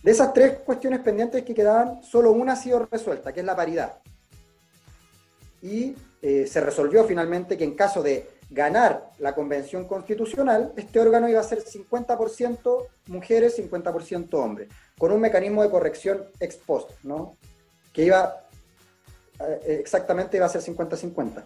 De 0.02 0.10
esas 0.10 0.32
tres 0.32 0.58
cuestiones 0.60 1.00
pendientes 1.00 1.42
que 1.44 1.54
quedaban, 1.54 2.02
solo 2.02 2.32
una 2.32 2.54
ha 2.54 2.56
sido 2.56 2.88
resuelta, 2.90 3.32
que 3.32 3.40
es 3.40 3.46
la 3.46 3.56
paridad 3.56 4.02
y 5.62 5.94
eh, 6.20 6.46
se 6.46 6.60
resolvió 6.60 7.04
finalmente 7.04 7.56
que 7.56 7.64
en 7.64 7.74
caso 7.74 8.02
de 8.02 8.28
ganar 8.50 9.10
la 9.18 9.34
convención 9.34 9.86
constitucional, 9.86 10.72
este 10.76 11.00
órgano 11.00 11.28
iba 11.28 11.40
a 11.40 11.44
ser 11.44 11.64
50% 11.64 12.86
mujeres, 13.06 13.58
50% 13.58 14.34
hombres, 14.34 14.68
con 14.98 15.12
un 15.12 15.20
mecanismo 15.20 15.62
de 15.62 15.70
corrección 15.70 16.24
ex 16.38 16.56
post, 16.56 16.90
¿no? 17.04 17.36
Que 17.92 18.04
iba, 18.04 18.44
eh, 19.40 19.78
exactamente 19.80 20.36
iba 20.36 20.46
a 20.46 20.50
ser 20.50 20.60
50-50. 20.60 21.44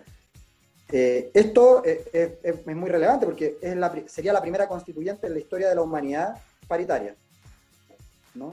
Eh, 0.89 1.31
esto 1.35 1.83
es, 1.85 2.67
muy 2.67 2.89
relevante 2.89 3.27
porque 3.27 3.59
sería 4.07 4.33
la 4.33 4.41
primera 4.41 4.67
constituyente 4.67 5.27
en 5.27 5.35
la 5.35 5.41
historia 5.41 5.69
de 5.69 5.75
la 5.75 5.83
humanidad 5.83 6.37
paritaria, 6.67 7.15
¿no? 8.37 8.53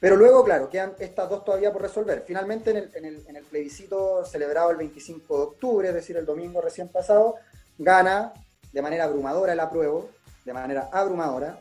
Pero 0.00 0.16
luego, 0.16 0.44
claro, 0.44 0.68
quedan 0.68 0.92
estas 1.00 1.28
dos 1.28 1.44
todavía 1.44 1.72
por 1.72 1.82
resolver. 1.82 2.22
Finalmente, 2.24 2.70
en 2.70 3.04
el, 3.04 3.42
plebiscito 3.42 4.24
celebrado 4.24 4.70
el 4.70 4.76
25 4.76 5.36
de 5.36 5.42
octubre, 5.42 5.88
es 5.88 5.94
decir, 5.94 6.16
el 6.16 6.24
domingo 6.24 6.60
recién 6.60 6.88
pasado, 6.88 7.34
gana 7.78 8.32
de 8.72 8.82
manera 8.82 9.04
abrumadora 9.04 9.52
el 9.52 9.60
apruebo, 9.60 10.10
de 10.44 10.52
manera 10.52 10.88
abrumadora, 10.92 11.58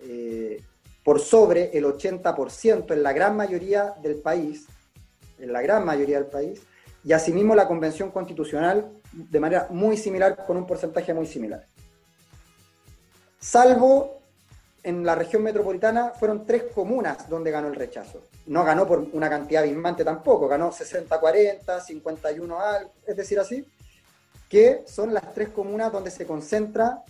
eh, 0.00 0.62
por 1.02 1.20
sobre 1.20 1.76
el 1.76 1.84
80% 1.84 2.94
en 2.94 3.02
la 3.02 3.12
gran 3.12 3.36
mayoría 3.36 3.94
del 4.02 4.16
país, 4.16 4.66
en 5.38 5.52
la 5.52 5.60
gran 5.60 5.84
mayoría 5.84 6.16
del 6.18 6.30
país, 6.30 6.62
y 7.04 7.12
asimismo 7.12 7.54
la 7.54 7.68
Convención 7.68 8.10
Constitucional 8.10 8.90
de 9.12 9.40
manera 9.40 9.66
muy 9.68 9.98
similar, 9.98 10.46
con 10.46 10.56
un 10.56 10.66
porcentaje 10.66 11.12
muy 11.12 11.26
similar. 11.26 11.66
Salvo 13.38 14.22
en 14.84 15.04
la 15.04 15.14
región 15.14 15.42
metropolitana, 15.42 16.10
fueron 16.10 16.46
tres 16.46 16.64
comunas 16.74 17.28
donde 17.28 17.50
ganó 17.50 17.68
el 17.68 17.74
rechazo. 17.74 18.22
No 18.46 18.62
ganó 18.64 18.86
por 18.86 18.98
una 19.12 19.30
cantidad 19.30 19.62
abismante 19.62 20.04
tampoco, 20.04 20.46
ganó 20.46 20.70
60-40, 20.70 21.80
51 21.80 22.60
al, 22.60 22.88
es 23.06 23.16
decir, 23.16 23.40
así, 23.40 23.66
que 24.48 24.84
son 24.86 25.14
las 25.14 25.32
tres 25.32 25.48
comunas 25.48 25.90
donde 25.90 26.10
se 26.10 26.26
concentra 26.26 27.02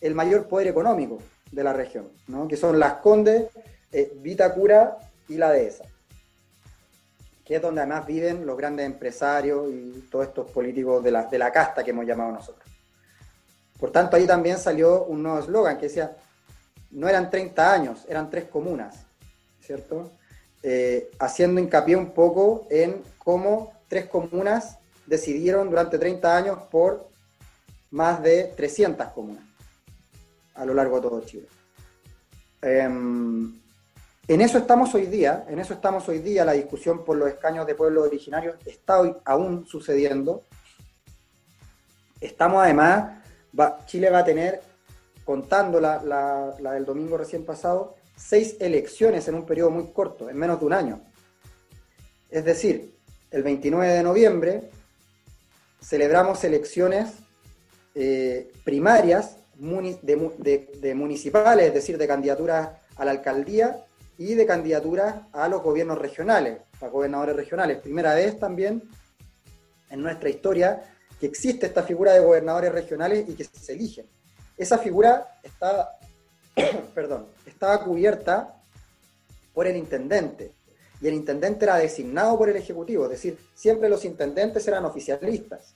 el 0.00 0.14
mayor 0.14 0.46
poder 0.46 0.68
económico 0.68 1.18
de 1.50 1.64
la 1.64 1.72
región, 1.72 2.10
¿no? 2.28 2.46
que 2.46 2.56
son 2.56 2.78
Las 2.78 2.94
Condes, 2.94 3.46
eh, 3.90 4.12
Vitacura 4.16 4.98
y 5.26 5.36
la 5.36 5.50
Dehesa, 5.50 5.84
que 7.44 7.56
es 7.56 7.62
donde 7.62 7.80
además 7.80 8.06
viven 8.06 8.44
los 8.44 8.58
grandes 8.58 8.84
empresarios 8.84 9.70
y 9.70 10.06
todos 10.10 10.26
estos 10.26 10.50
políticos 10.50 11.02
de 11.02 11.10
la, 11.10 11.24
de 11.24 11.38
la 11.38 11.50
casta 11.50 11.82
que 11.82 11.90
hemos 11.92 12.06
llamado 12.06 12.32
nosotros. 12.32 12.68
Por 13.80 13.90
tanto, 13.90 14.16
ahí 14.16 14.26
también 14.26 14.58
salió 14.58 15.04
un 15.04 15.22
nuevo 15.22 15.38
eslogan 15.38 15.76
que 15.78 15.86
decía, 15.86 16.14
no 16.92 17.08
eran 17.08 17.30
30 17.30 17.72
años, 17.72 18.04
eran 18.08 18.30
tres 18.30 18.44
comunas, 18.44 19.04
¿cierto? 19.60 20.12
Eh, 20.62 21.10
haciendo 21.18 21.60
hincapié 21.60 21.96
un 21.96 22.12
poco 22.12 22.66
en 22.70 23.02
cómo 23.18 23.72
tres 23.88 24.06
comunas 24.06 24.78
decidieron 25.06 25.68
durante 25.68 25.98
30 25.98 26.36
años 26.36 26.58
por 26.70 27.08
más 27.90 28.22
de 28.22 28.44
300 28.56 29.08
comunas 29.08 29.44
a 30.54 30.64
lo 30.64 30.74
largo 30.74 30.96
de 30.96 31.02
todo 31.02 31.20
Chile. 31.22 31.48
Em, 32.60 33.60
en 34.28 34.40
eso 34.40 34.58
estamos 34.58 34.94
hoy 34.94 35.06
día, 35.06 35.44
en 35.48 35.58
eso 35.58 35.74
estamos 35.74 36.08
hoy 36.08 36.18
día, 36.18 36.44
la 36.44 36.52
discusión 36.52 37.04
por 37.04 37.16
los 37.16 37.28
escaños 37.28 37.66
de 37.66 37.74
pueblos 37.74 38.06
originarios 38.06 38.56
está 38.64 39.00
hoy 39.00 39.16
aún 39.24 39.66
sucediendo. 39.66 40.42
Estamos 42.20 42.62
además, 42.62 43.18
Chile 43.86 44.10
va 44.10 44.20
a 44.20 44.24
tener, 44.24 44.62
contando 45.24 45.80
la, 45.80 46.02
la 46.60 46.72
del 46.72 46.84
domingo 46.84 47.16
recién 47.16 47.44
pasado, 47.44 47.96
seis 48.16 48.56
elecciones 48.60 49.28
en 49.28 49.34
un 49.34 49.46
periodo 49.46 49.70
muy 49.70 49.92
corto, 49.92 50.28
en 50.28 50.36
menos 50.36 50.60
de 50.60 50.66
un 50.66 50.72
año. 50.72 51.00
Es 52.30 52.44
decir, 52.44 52.94
el 53.30 53.42
29 53.42 53.92
de 53.92 54.02
noviembre 54.02 54.70
celebramos 55.82 56.44
elecciones 56.44 57.14
eh, 57.94 58.50
primarias 58.64 59.36
de, 59.54 60.94
municipales, 60.94 61.66
es 61.66 61.74
decir, 61.74 61.98
de 61.98 62.08
candidaturas 62.08 62.70
a 62.96 63.04
la 63.04 63.10
alcaldía 63.10 63.84
y 64.18 64.34
de 64.34 64.46
candidaturas 64.46 65.16
a 65.32 65.48
los 65.48 65.62
gobiernos 65.62 65.98
regionales, 65.98 66.58
a 66.80 66.88
gobernadores 66.88 67.36
regionales. 67.36 67.78
Primera 67.78 68.14
vez 68.14 68.38
también 68.38 68.82
en 69.90 70.02
nuestra 70.02 70.30
historia 70.30 70.82
que 71.20 71.26
existe 71.26 71.66
esta 71.66 71.82
figura 71.82 72.12
de 72.12 72.20
gobernadores 72.20 72.72
regionales 72.72 73.28
y 73.28 73.34
que 73.34 73.44
se 73.44 73.72
eligen. 73.74 74.06
Esa 74.56 74.78
figura 74.78 75.38
estaba, 75.42 75.98
perdón, 76.94 77.26
estaba 77.46 77.82
cubierta 77.84 78.54
por 79.54 79.66
el 79.66 79.76
intendente 79.76 80.52
y 81.00 81.08
el 81.08 81.14
intendente 81.14 81.64
era 81.64 81.76
designado 81.76 82.38
por 82.38 82.48
el 82.48 82.56
Ejecutivo, 82.56 83.04
es 83.04 83.10
decir, 83.10 83.38
siempre 83.54 83.88
los 83.88 84.04
intendentes 84.04 84.66
eran 84.68 84.84
oficialistas. 84.84 85.74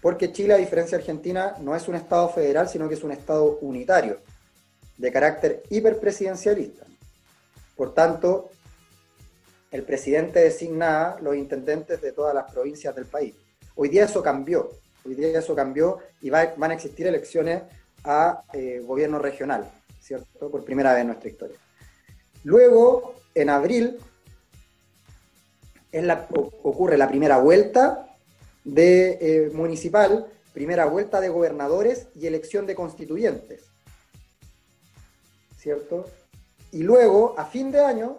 Porque 0.00 0.32
Chile, 0.32 0.54
a 0.54 0.58
diferencia 0.58 0.96
de 0.96 1.02
Argentina, 1.02 1.56
no 1.60 1.76
es 1.76 1.86
un 1.86 1.94
Estado 1.94 2.28
federal, 2.30 2.68
sino 2.68 2.88
que 2.88 2.94
es 2.94 3.04
un 3.04 3.12
Estado 3.12 3.58
unitario, 3.60 4.18
de 4.96 5.12
carácter 5.12 5.62
hiperpresidencialista. 5.70 6.86
Por 7.76 7.92
tanto, 7.92 8.50
el 9.70 9.82
presidente 9.82 10.40
designa 10.40 11.16
los 11.20 11.36
intendentes 11.36 12.00
de 12.00 12.12
todas 12.12 12.34
las 12.34 12.50
provincias 12.50 12.94
del 12.94 13.06
país. 13.06 13.34
Hoy 13.74 13.88
día 13.88 14.04
eso 14.04 14.22
cambió, 14.22 14.70
hoy 15.04 15.14
día 15.14 15.38
eso 15.38 15.54
cambió 15.54 15.98
y 16.20 16.30
van 16.30 16.70
a 16.70 16.74
existir 16.74 17.06
elecciones 17.06 17.62
a 18.04 18.42
eh, 18.52 18.82
gobierno 18.84 19.18
regional, 19.18 19.70
¿cierto? 20.00 20.50
Por 20.50 20.64
primera 20.64 20.92
vez 20.92 21.02
en 21.02 21.08
nuestra 21.08 21.30
historia. 21.30 21.56
Luego, 22.44 23.14
en 23.34 23.50
abril 23.50 23.98
ocurre 26.62 26.98
la 26.98 27.08
primera 27.08 27.38
vuelta 27.38 28.16
de 28.64 29.18
eh, 29.20 29.50
municipal, 29.52 30.26
primera 30.52 30.86
vuelta 30.86 31.20
de 31.20 31.28
gobernadores 31.28 32.08
y 32.14 32.26
elección 32.26 32.66
de 32.66 32.74
constituyentes. 32.74 33.64
¿Cierto? 35.58 36.06
Y 36.72 36.82
luego, 36.82 37.34
a 37.38 37.46
fin 37.46 37.70
de 37.70 37.80
año, 37.80 38.18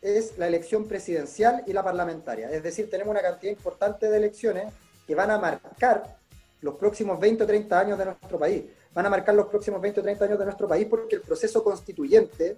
es 0.00 0.36
la 0.36 0.46
elección 0.46 0.86
presidencial 0.86 1.64
y 1.66 1.72
la 1.72 1.82
parlamentaria. 1.82 2.50
Es 2.50 2.62
decir, 2.62 2.90
tenemos 2.90 3.12
una 3.12 3.22
cantidad 3.22 3.52
importante 3.52 4.10
de 4.10 4.16
elecciones 4.16 4.72
que 5.06 5.14
van 5.14 5.30
a 5.30 5.38
marcar 5.38 6.16
los 6.62 6.74
próximos 6.76 7.18
20 7.18 7.42
o 7.42 7.46
30 7.46 7.78
años 7.78 7.98
de 7.98 8.04
nuestro 8.06 8.38
país. 8.38 8.64
Van 8.94 9.06
a 9.06 9.10
marcar 9.10 9.34
los 9.34 9.46
próximos 9.46 9.80
20 9.80 10.00
o 10.00 10.02
30 10.02 10.24
años 10.24 10.38
de 10.38 10.44
nuestro 10.44 10.68
país 10.68 10.86
porque 10.88 11.16
el 11.16 11.22
proceso 11.22 11.62
constituyente 11.62 12.56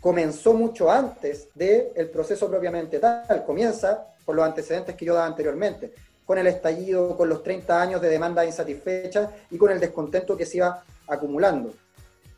comenzó 0.00 0.52
mucho 0.52 0.90
antes 0.90 1.48
del 1.54 2.10
proceso 2.12 2.48
propiamente 2.48 2.98
tal. 2.98 3.44
Comienza 3.44 4.06
por 4.24 4.36
los 4.36 4.44
antecedentes 4.44 4.94
que 4.94 5.04
yo 5.04 5.14
daba 5.14 5.26
anteriormente, 5.26 5.94
con 6.24 6.38
el 6.38 6.46
estallido, 6.46 7.16
con 7.16 7.28
los 7.28 7.42
30 7.42 7.80
años 7.80 8.00
de 8.00 8.08
demanda 8.08 8.44
insatisfecha 8.44 9.30
y 9.50 9.56
con 9.56 9.70
el 9.70 9.80
descontento 9.80 10.36
que 10.36 10.44
se 10.44 10.58
iba 10.58 10.82
acumulando. 11.06 11.72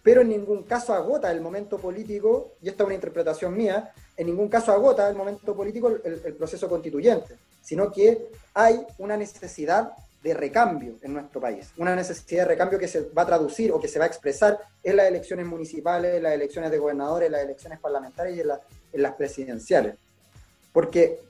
Pero 0.02 0.20
en 0.20 0.28
ningún 0.28 0.62
caso 0.62 0.94
agota 0.94 1.30
el 1.30 1.40
momento 1.40 1.78
político, 1.78 2.52
y 2.62 2.68
esta 2.68 2.82
es 2.82 2.86
una 2.86 2.94
interpretación 2.94 3.56
mía, 3.56 3.92
en 4.16 4.26
ningún 4.26 4.48
caso 4.48 4.72
agota 4.72 5.08
el 5.08 5.16
momento 5.16 5.54
político 5.54 5.88
el, 5.88 6.22
el 6.24 6.34
proceso 6.34 6.68
constituyente, 6.68 7.36
sino 7.60 7.90
que 7.90 8.30
hay 8.54 8.84
una 8.98 9.16
necesidad 9.16 9.92
de 10.22 10.34
recambio 10.34 10.96
en 11.02 11.12
nuestro 11.12 11.40
país, 11.40 11.70
una 11.76 11.94
necesidad 11.94 12.42
de 12.42 12.48
recambio 12.48 12.78
que 12.78 12.88
se 12.88 13.08
va 13.10 13.22
a 13.22 13.26
traducir 13.26 13.70
o 13.70 13.80
que 13.80 13.88
se 13.88 13.98
va 13.98 14.04
a 14.04 14.08
expresar 14.08 14.58
en 14.82 14.96
las 14.96 15.06
elecciones 15.06 15.46
municipales, 15.46 16.16
en 16.16 16.24
las 16.24 16.32
elecciones 16.32 16.70
de 16.70 16.78
gobernadores, 16.78 17.26
en 17.26 17.32
las 17.32 17.42
elecciones 17.42 17.78
parlamentarias 17.78 18.36
y 18.36 18.40
en, 18.40 19.02
las 19.02 19.14
presidenciales. 19.14 19.94
Porque 20.72 21.20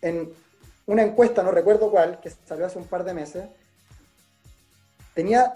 en 0.00 0.32
una 0.86 1.02
encuesta, 1.02 1.42
no 1.42 1.50
recuerdo 1.50 1.90
cuál, 1.90 2.20
que 2.20 2.30
salió 2.30 2.66
hace 2.66 2.78
un 2.78 2.86
par 2.86 3.04
de 3.04 3.14
meses, 3.14 3.44
tenía 5.12 5.52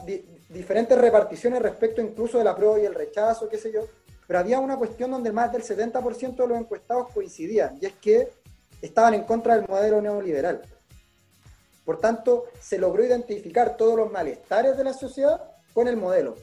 diferentes 0.48 0.98
reparticiones 0.98 1.62
respecto 1.62 2.00
incluso 2.00 2.38
de 2.38 2.44
la 2.44 2.56
prueba 2.56 2.80
y 2.80 2.86
el 2.86 2.94
rechazo, 2.94 3.48
qué 3.48 3.56
sé 3.56 3.72
yo, 3.72 3.86
pero 4.26 4.40
había 4.40 4.58
una 4.58 4.76
cuestión 4.76 5.12
donde 5.12 5.30
más 5.30 5.52
del 5.52 5.62
70% 5.62 6.36
de 6.36 6.46
los 6.48 6.58
encuestados 6.58 7.12
coincidían, 7.12 7.78
y 7.80 7.86
es 7.86 7.92
que 7.94 8.28
estaban 8.82 9.14
en 9.14 9.22
contra 9.22 9.56
del 9.56 9.66
modelo 9.66 10.02
neoliberal. 10.02 10.60
Por 11.84 11.98
tanto, 11.98 12.44
se 12.60 12.78
logró 12.78 13.04
identificar 13.04 13.76
todos 13.76 13.96
los 13.96 14.12
malestares 14.12 14.76
de 14.76 14.84
la 14.84 14.92
sociedad 14.92 15.40
con 15.72 15.88
el 15.88 15.96
modelo. 15.96 16.36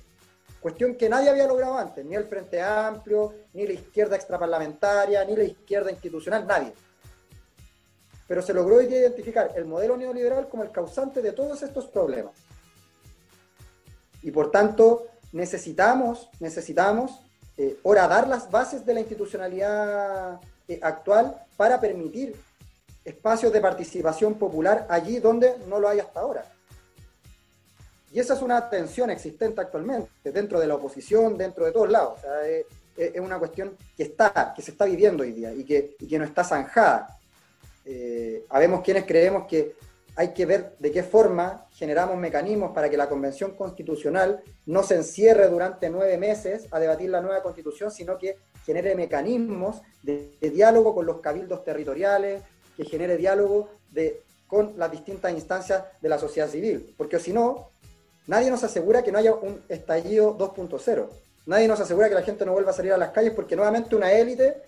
Cuestión 0.60 0.96
que 0.96 1.08
nadie 1.08 1.30
había 1.30 1.48
logrado 1.48 1.78
antes, 1.78 2.04
ni 2.04 2.16
el 2.16 2.26
Frente 2.26 2.62
Amplio, 2.62 3.34
ni 3.54 3.66
la 3.66 3.74
izquierda 3.74 4.16
extraparlamentaria, 4.16 5.24
ni 5.24 5.36
la 5.36 5.44
izquierda 5.44 5.92
institucional, 5.92 6.46
nadie. 6.46 6.74
Pero 8.28 8.42
se 8.42 8.54
logró 8.54 8.82
identificar 8.82 9.52
el 9.56 9.66
modelo 9.66 9.96
neoliberal 9.96 10.50
como 10.50 10.64
el 10.64 10.72
causante 10.72 11.22
de 11.22 11.32
todos 11.32 11.62
estos 11.62 11.86
problemas. 11.86 12.34
Y 14.22 14.32
por 14.32 14.52
tanto, 14.52 15.08
necesitamos, 15.32 16.30
necesitamos 16.42 17.22
eh, 17.58 17.80
horadar 17.84 18.28
las 18.28 18.52
bases 18.52 18.86
de 18.86 18.94
la 18.94 19.00
institucionalidad 19.00 20.42
eh, 20.70 20.80
actual 20.82 21.36
para 21.58 21.82
permitir 21.82 22.36
espacios 23.04 23.52
de 23.52 23.60
participación 23.60 24.36
popular 24.36 24.86
allí 24.90 25.20
donde 25.20 25.56
no 25.68 25.80
lo 25.80 25.90
hay 25.90 26.00
hasta 26.00 26.20
ahora. 26.20 26.46
Y 28.12 28.20
esa 28.20 28.36
es 28.36 28.42
una 28.42 28.70
tensión 28.70 29.10
existente 29.10 29.62
actualmente, 29.62 30.32
dentro 30.32 30.60
de 30.60 30.68
la 30.68 30.76
oposición, 30.76 31.38
dentro 31.38 31.66
de 31.66 31.72
todos 31.72 31.90
lados. 31.90 32.20
es, 32.96 33.20
una 33.20 33.40
cuestión 33.40 33.78
que 33.98 34.04
está, 34.04 34.54
que 34.56 34.62
se 34.62 34.72
está 34.72 34.86
viviendo 34.86 35.24
hoy 35.24 35.32
día 35.32 35.54
y 35.54 35.64
que, 35.64 35.96
y 36.00 36.08
que 36.08 36.20
no 36.20 36.26
está 36.26 36.44
zanjada. 36.44 37.18
Eh, 37.86 38.46
habemos 38.50 38.82
quienes 38.82 39.06
creemos 39.06 39.48
que 39.48 39.76
hay 40.16 40.34
que 40.34 40.46
ver 40.46 40.76
de 40.80 40.92
qué 40.92 41.02
forma 41.02 41.66
generamos 41.72 42.18
mecanismos 42.18 42.72
para 42.74 42.90
que 42.90 42.98
la 42.98 43.08
Convención 43.08 43.56
Constitucional 43.56 44.44
no 44.66 44.84
se 44.84 44.96
encierre 44.96 45.48
durante 45.48 45.90
nueve 45.90 46.18
meses 46.18 46.68
a 46.72 46.80
debatir 46.80 47.10
la 47.10 47.22
nueva 47.22 47.42
Constitución, 47.42 47.90
sino 47.90 48.18
que 48.18 48.38
genere 48.70 48.94
mecanismos 48.94 49.82
de 50.04 50.30
diálogo 50.42 50.94
con 50.94 51.08
los 51.08 51.22
cabildos 51.22 51.66
territoriales, 51.66 52.44
que 52.78 52.86
genere 52.86 53.18
diálogo 53.18 53.68
de, 53.90 54.22
con 54.46 54.74
las 54.78 54.92
distintas 54.92 55.32
instancias 55.32 55.86
de 56.00 56.08
la 56.08 56.20
sociedad 56.20 56.48
civil, 56.48 56.94
porque 56.96 57.18
si 57.18 57.34
no, 57.34 57.72
nadie 58.28 58.52
nos 58.52 58.64
asegura 58.64 59.02
que 59.02 59.12
no 59.12 59.18
haya 59.18 59.34
un 59.34 59.60
estallido 59.70 60.38
2.0, 60.38 61.08
nadie 61.48 61.68
nos 61.68 61.80
asegura 61.80 62.10
que 62.10 62.14
la 62.14 62.22
gente 62.22 62.46
no 62.46 62.52
vuelva 62.52 62.70
a 62.70 62.76
salir 62.76 62.94
a 62.94 62.98
las 63.00 63.10
calles 63.10 63.34
porque 63.34 63.56
nuevamente 63.56 63.96
una 63.96 64.12
élite 64.12 64.62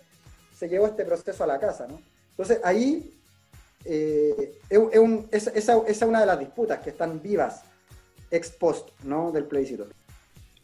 se 0.58 0.68
llevó 0.68 0.88
este 0.88 1.06
proceso 1.06 1.44
a 1.44 1.48
la 1.48 1.60
casa. 1.60 1.86
¿no? 1.86 2.02
Entonces 2.32 2.60
ahí 2.64 3.16
eh, 3.86 4.60
esa, 5.30 5.52
es 5.88 6.02
una 6.02 6.22
de 6.22 6.26
las 6.26 6.40
disputas 6.40 6.80
que 6.80 6.90
están 6.90 7.22
vivas 7.22 7.62
ex 8.32 8.50
post 8.50 8.90
¿no? 9.04 9.32
del 9.32 9.46
plebiscito. 9.46 9.86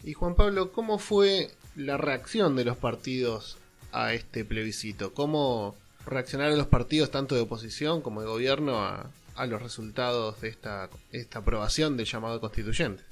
Y 0.04 0.13
Juan 0.13 0.34
Pablo, 0.34 0.71
¿cómo 0.71 0.97
fue 0.97 1.52
la 1.78 1.96
reacción 1.96 2.56
de 2.56 2.66
los 2.66 2.76
partidos 2.76 3.58
a 3.92 4.13
este 4.13 4.44
plebiscito? 4.44 5.13
¿Cómo 5.13 5.76
reaccionaron 6.06 6.58
los 6.58 6.68
partidos 6.68 7.12
tanto 7.12 7.36
de 7.36 7.42
oposición 7.42 8.02
como 8.02 8.22
de 8.22 8.28
gobierno 8.28 8.84
a, 8.84 9.10
los 9.48 9.62
resultados 9.62 10.42
de 10.42 10.50
esta, 10.50 10.90
esta 11.12 11.40
aprobación 11.40 11.96
del 11.96 12.08
llamado 12.08 12.42
constituyente? 12.42 13.04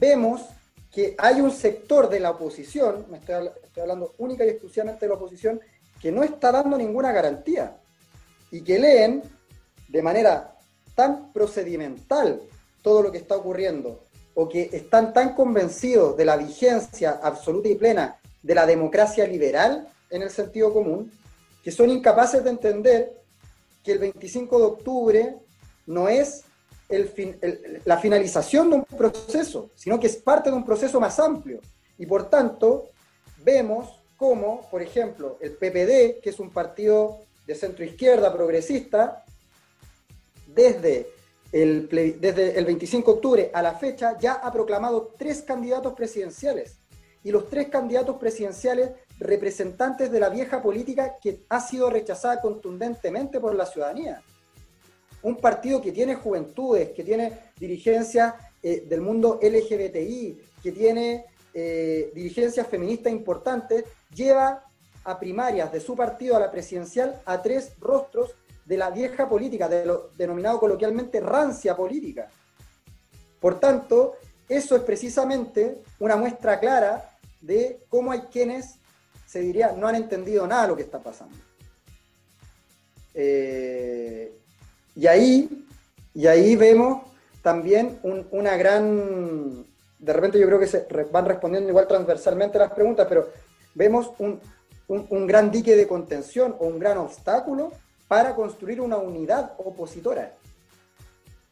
Vemos 0.00 0.40
que 0.90 1.14
hay 1.18 1.42
un 1.42 1.50
sector 1.50 2.08
de 2.08 2.18
la 2.18 2.30
oposición, 2.30 3.04
me 3.10 3.18
estoy, 3.18 3.50
hablando 3.78 4.14
única 4.16 4.44
y 4.46 4.48
exclusivamente 4.48 5.04
de 5.04 5.10
la 5.10 5.16
oposición, 5.16 5.60
que 6.00 6.10
no 6.10 6.22
está 6.22 6.50
dando 6.50 6.78
ninguna 6.78 7.12
garantía 7.12 7.76
y 8.50 8.62
que 8.62 8.78
leen 8.78 9.22
de 9.88 10.02
manera 10.02 10.56
tan 10.94 11.30
procedimental 11.30 12.40
todo 12.80 13.02
lo 13.02 13.12
que 13.12 13.18
está 13.18 13.36
ocurriendo 13.36 14.02
o 14.34 14.48
que 14.48 14.70
están 14.72 15.12
tan 15.12 15.34
convencidos 15.34 16.16
de 16.16 16.24
la 16.24 16.36
vigencia 16.36 17.20
absoluta 17.22 17.68
y 17.68 17.74
plena 17.74 18.16
de 18.42 18.54
la 18.54 18.66
democracia 18.66 19.26
liberal 19.26 19.88
en 20.10 20.22
el 20.22 20.30
sentido 20.30 20.72
común, 20.72 21.10
que 21.62 21.70
son 21.70 21.90
incapaces 21.90 22.42
de 22.42 22.50
entender 22.50 23.12
que 23.84 23.92
el 23.92 23.98
25 23.98 24.58
de 24.58 24.64
octubre 24.64 25.36
no 25.86 26.08
es 26.08 26.44
la 27.84 27.98
finalización 27.98 28.70
de 28.70 28.76
un 28.76 28.84
proceso, 28.84 29.70
sino 29.74 29.98
que 29.98 30.08
es 30.08 30.16
parte 30.16 30.50
de 30.50 30.56
un 30.56 30.64
proceso 30.64 31.00
más 31.00 31.18
amplio. 31.18 31.60
Y 31.98 32.06
por 32.06 32.28
tanto, 32.28 32.90
vemos 33.42 34.02
cómo, 34.16 34.68
por 34.70 34.82
ejemplo, 34.82 35.38
el 35.40 35.52
PPD, 35.52 36.20
que 36.20 36.30
es 36.30 36.38
un 36.38 36.50
partido 36.50 37.20
de 37.46 37.54
centro 37.54 37.84
izquierda 37.84 38.32
progresista, 38.32 39.24
desde 40.46 41.08
el, 41.52 41.88
desde 42.20 42.58
el 42.58 42.64
25 42.64 43.10
de 43.10 43.16
octubre 43.16 43.50
a 43.52 43.62
la 43.62 43.74
fecha 43.74 44.18
ya 44.18 44.34
ha 44.34 44.52
proclamado 44.52 45.14
tres 45.16 45.42
candidatos 45.42 45.92
presidenciales. 45.92 46.78
Y 47.24 47.30
los 47.30 47.48
tres 47.48 47.68
candidatos 47.68 48.16
presidenciales 48.16 48.90
representantes 49.20 50.10
de 50.10 50.18
la 50.18 50.28
vieja 50.28 50.60
política 50.60 51.16
que 51.22 51.44
ha 51.48 51.60
sido 51.60 51.88
rechazada 51.88 52.40
contundentemente 52.40 53.38
por 53.38 53.54
la 53.54 53.66
ciudadanía 53.66 54.22
un 55.22 55.36
partido 55.36 55.80
que 55.80 55.92
tiene 55.92 56.14
juventudes, 56.14 56.90
que 56.90 57.04
tiene 57.04 57.32
dirigencia 57.58 58.34
eh, 58.62 58.84
del 58.88 59.00
mundo 59.00 59.38
LGBTI, 59.42 60.40
que 60.62 60.72
tiene 60.72 61.26
eh, 61.54 62.10
dirigencias 62.14 62.66
feministas 62.66 63.12
importantes, 63.12 63.84
lleva 64.14 64.64
a 65.04 65.18
primarias 65.18 65.72
de 65.72 65.80
su 65.80 65.96
partido 65.96 66.36
a 66.36 66.40
la 66.40 66.50
presidencial 66.50 67.20
a 67.24 67.42
tres 67.42 67.72
rostros 67.80 68.34
de 68.72 68.78
la 68.78 68.90
vieja 68.90 69.28
política, 69.28 69.68
de 69.68 69.84
lo 69.84 70.08
denominado 70.16 70.58
coloquialmente 70.58 71.20
rancia 71.20 71.76
política. 71.76 72.30
Por 73.38 73.60
tanto, 73.60 74.14
eso 74.48 74.74
es 74.74 74.82
precisamente 74.82 75.82
una 75.98 76.16
muestra 76.16 76.58
clara 76.58 77.18
de 77.42 77.84
cómo 77.90 78.12
hay 78.12 78.20
quienes, 78.32 78.76
se 79.26 79.40
diría, 79.40 79.72
no 79.72 79.86
han 79.88 79.96
entendido 79.96 80.46
nada 80.46 80.62
de 80.62 80.68
lo 80.68 80.76
que 80.76 80.84
está 80.84 81.00
pasando. 81.00 81.36
Eh, 83.12 84.32
y 84.96 85.06
ahí, 85.06 85.66
y 86.14 86.26
ahí 86.26 86.56
vemos 86.56 87.02
también 87.42 87.98
una 88.30 88.56
gran, 88.56 89.66
de 89.98 90.12
repente 90.14 90.38
yo 90.38 90.46
creo 90.46 90.58
que 90.58 90.66
se 90.66 90.86
van 91.10 91.26
respondiendo 91.26 91.68
igual 91.68 91.86
transversalmente 91.86 92.58
las 92.58 92.72
preguntas, 92.72 93.06
pero 93.06 93.28
vemos 93.74 94.12
un, 94.18 94.40
gran 95.26 95.50
dique 95.50 95.76
de 95.76 95.86
contención 95.86 96.56
o 96.58 96.68
un 96.68 96.78
gran 96.78 96.96
obstáculo 96.96 97.70
para 98.12 98.34
construir 98.34 98.78
una 98.78 98.98
unidad 98.98 99.54
opositora. 99.56 100.34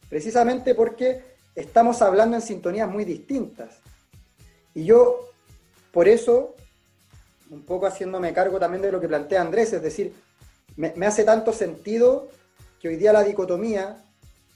Precisamente 0.07 0.75
porque 0.75 1.23
estamos 1.55 2.03
hablando 2.03 2.35
en 2.35 2.43
sintonías 2.43 2.87
muy 2.87 3.03
distintas. 3.03 3.79
Y 4.75 4.85
yo, 4.85 5.31
por 5.91 6.07
eso, 6.07 6.53
un 7.49 7.63
poco 7.63 7.87
haciéndome 7.87 8.31
cargo 8.31 8.59
también 8.59 8.83
de 8.83 8.91
lo 8.91 9.01
que 9.01 9.07
plantea 9.07 9.41
Andrés, 9.41 9.73
es 9.73 9.81
decir, 9.81 10.13
me, 10.75 10.93
hace 11.03 11.23
tanto 11.23 11.51
sentido 11.51 12.27
que 12.79 12.89
hoy 12.89 12.95
día 12.95 13.11
la 13.11 13.23
dicotomía, 13.23 13.97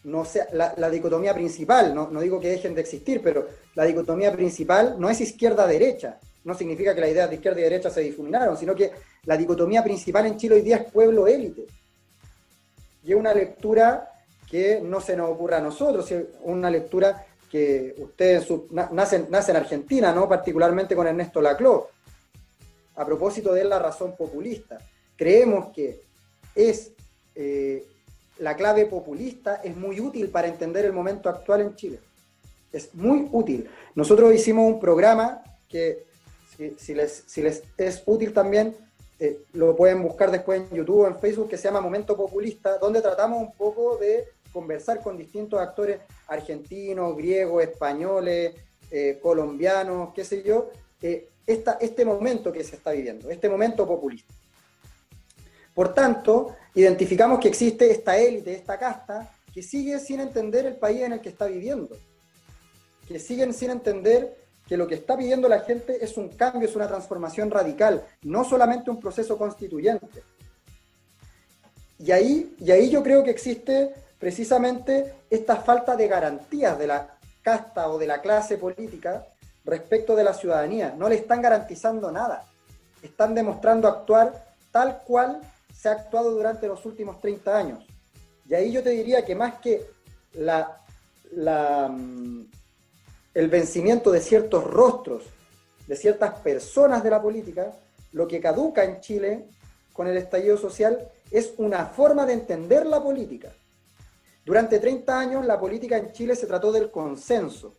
no 0.03 0.25
sea, 0.25 0.45
la, 0.53 0.89
dicotomía 0.91 1.33
principal, 1.33 1.95
no, 1.95 2.21
digo 2.21 2.39
que 2.39 2.49
dejen 2.49 2.75
de 2.75 2.81
existir, 2.81 3.19
pero 3.23 3.47
la 3.73 3.83
dicotomía 3.83 4.31
principal 4.31 4.97
no 4.99 5.09
es 5.09 5.21
izquierda-derecha. 5.21 6.19
No 6.43 6.53
significa 6.53 6.93
que 6.93 7.01
las 7.01 7.09
ideas 7.09 7.31
de 7.31 7.37
izquierda 7.37 7.61
y 7.61 7.63
derecha 7.63 7.89
se 7.89 8.01
difuminaron, 8.01 8.55
sino 8.55 8.75
que 8.75 8.91
la 9.23 9.35
dicotomía 9.35 9.83
principal 9.83 10.27
en 10.27 10.37
Chile 10.37 10.53
hoy 10.53 10.61
día 10.61 10.75
es 10.75 10.91
pueblo-élite. 10.91 11.65
Y 13.05 13.11
es 13.11 13.17
una 13.17 13.33
lectura 13.33 14.11
que 14.49 14.81
no 14.81 14.99
se 14.99 15.15
nos 15.15 15.29
ocurra 15.29 15.57
a 15.57 15.61
nosotros, 15.61 16.11
es 16.11 16.25
una 16.41 16.69
lectura 16.69 17.25
que 17.49 17.95
ustedes 17.99 18.47
nacen, 18.91 19.27
en 19.29 19.55
Argentina, 19.55 20.11
¿no? 20.11 20.27
particularmente 20.27 20.95
con 20.95 21.07
Ernesto 21.07 21.39
Laclau, 21.39 21.87
a 22.95 23.05
propósito 23.05 23.53
de 23.53 23.63
la 23.63 23.79
razón 23.79 24.15
populista. 24.17 24.79
Creemos 25.15 25.67
que 25.73 26.01
es 26.55 26.91
eh, 27.35 27.85
la 28.39 28.55
clave 28.55 28.85
populista 28.85 29.55
es 29.63 29.75
muy 29.75 29.99
útil 29.99 30.29
para 30.29 30.47
entender 30.47 30.85
el 30.85 30.93
momento 30.93 31.29
actual 31.29 31.61
en 31.61 31.75
Chile. 31.75 31.99
Es 32.71 32.93
muy 32.93 33.29
útil. 33.31 33.69
Nosotros 33.93 34.33
hicimos 34.33 34.65
un 34.67 34.79
programa 34.79 35.43
que, 35.69 36.05
si, 36.77 36.93
les, 36.93 37.23
si 37.27 37.41
les, 37.41 37.63
es 37.77 38.03
útil 38.05 38.33
también, 38.33 38.75
eh, 39.19 39.39
lo 39.53 39.75
pueden 39.75 40.03
buscar 40.03 40.29
después 40.29 40.61
en 40.61 40.77
YouTube 40.77 41.01
o 41.01 41.07
en 41.07 41.17
Facebook, 41.19 41.49
que 41.49 41.57
se 41.57 41.63
llama 41.63 41.81
Momento 41.81 42.17
Populista, 42.17 42.77
donde 42.77 43.01
tratamos 43.01 43.41
un 43.41 43.53
poco 43.53 43.97
de 43.97 44.27
conversar 44.51 45.01
con 45.01 45.17
distintos 45.17 45.59
actores 45.59 45.99
argentinos, 46.27 47.15
griegos, 47.15 47.63
españoles, 47.63 48.55
eh, 48.91 49.19
colombianos, 49.21 50.13
qué 50.13 50.23
sé 50.23 50.43
yo, 50.43 50.69
este 51.45 52.05
momento 52.05 52.51
que 52.51 52.63
se 52.63 52.75
está 52.75 52.91
viviendo, 52.91 53.29
este 53.29 53.49
momento 53.49 53.85
populista. 53.87 54.33
Por 55.73 55.93
tanto, 55.93 56.55
identificamos 56.73 57.39
que 57.39 57.49
existe 57.49 57.91
esta 57.91 58.17
élite, 58.17 58.53
esta 58.53 58.79
casta, 58.79 59.29
que 59.53 59.61
sigue 59.61 59.99
sin 59.99 60.21
entender 60.21 60.65
el 60.65 60.77
país 60.77 61.01
en 61.01 61.13
el 61.13 61.21
que 61.21 61.29
está 61.29 61.45
viviendo, 61.45 61.95
que 63.07 63.19
siguen 63.19 63.53
sin 63.53 63.71
entender 63.71 64.35
que 64.67 64.77
lo 64.77 64.87
que 64.87 64.95
está 64.95 65.15
pidiendo 65.17 65.47
la 65.47 65.59
gente 65.59 66.03
es 66.03 66.17
un 66.17 66.29
cambio, 66.29 66.67
es 66.67 66.75
una 66.75 66.87
transformación 66.87 67.51
radical, 67.51 68.03
no 68.23 68.43
solamente 68.43 68.89
un 68.89 68.99
proceso 68.99 69.37
constituyente. 69.37 70.23
Y 71.99 72.11
ahí, 72.11 72.55
y 72.59 72.71
ahí 72.71 72.89
yo 72.89 73.03
creo 73.03 73.23
que 73.23 73.31
existe 73.31 73.93
precisamente 74.19 75.13
esta 75.29 75.57
falta 75.57 75.95
de 75.95 76.07
garantías 76.07 76.77
de 76.77 76.87
la 76.87 77.17
casta 77.41 77.89
o 77.89 77.97
de 77.97 78.07
la 78.07 78.21
clase 78.21 78.57
política 78.57 79.25
respecto 79.63 80.15
de 80.15 80.23
la 80.23 80.33
ciudadanía. 80.33 80.93
No 80.97 81.07
le 81.07 81.15
están 81.15 81.41
garantizando 81.41 82.11
nada. 82.11 82.43
Están 83.01 83.35
demostrando 83.35 83.87
actuar 83.87 84.45
tal 84.71 85.01
cual 85.05 85.41
se 85.73 85.89
ha 85.89 85.93
actuado 85.93 86.31
durante 86.31 86.67
los 86.67 86.85
últimos 86.85 87.21
30 87.21 87.57
años. 87.57 87.85
Y 88.47 88.53
ahí 88.53 88.71
yo 88.71 88.83
te 88.83 88.89
diría 88.89 89.23
que 89.23 89.35
más 89.35 89.59
que 89.59 89.85
la, 90.33 90.81
mm, 91.89 92.41
el 93.35 93.49
vencimiento 93.49 94.11
de 94.11 94.21
ciertos 94.21 94.63
rostros, 94.63 95.23
de 95.87 95.95
ciertas 95.97 96.39
personas 96.39 97.03
de 97.03 97.09
la 97.09 97.21
política, 97.21 97.73
lo 98.13 98.27
que 98.27 98.39
caduca 98.39 98.85
en 98.85 99.01
Chile 99.01 99.45
con 99.91 100.07
el 100.07 100.15
estallido 100.17 100.57
social 100.57 101.11
es 101.29 101.53
una 101.57 101.85
forma 101.85 102.25
de 102.25 102.33
entender 102.33 102.85
la 102.85 103.03
política. 103.03 103.51
Durante 104.45 104.79
30 104.79 105.19
años 105.19 105.45
la 105.45 105.59
política 105.59 105.97
en 105.97 106.13
Chile 106.13 106.35
se 106.35 106.47
trató 106.47 106.71
del 106.71 106.89
consenso. 106.89 107.75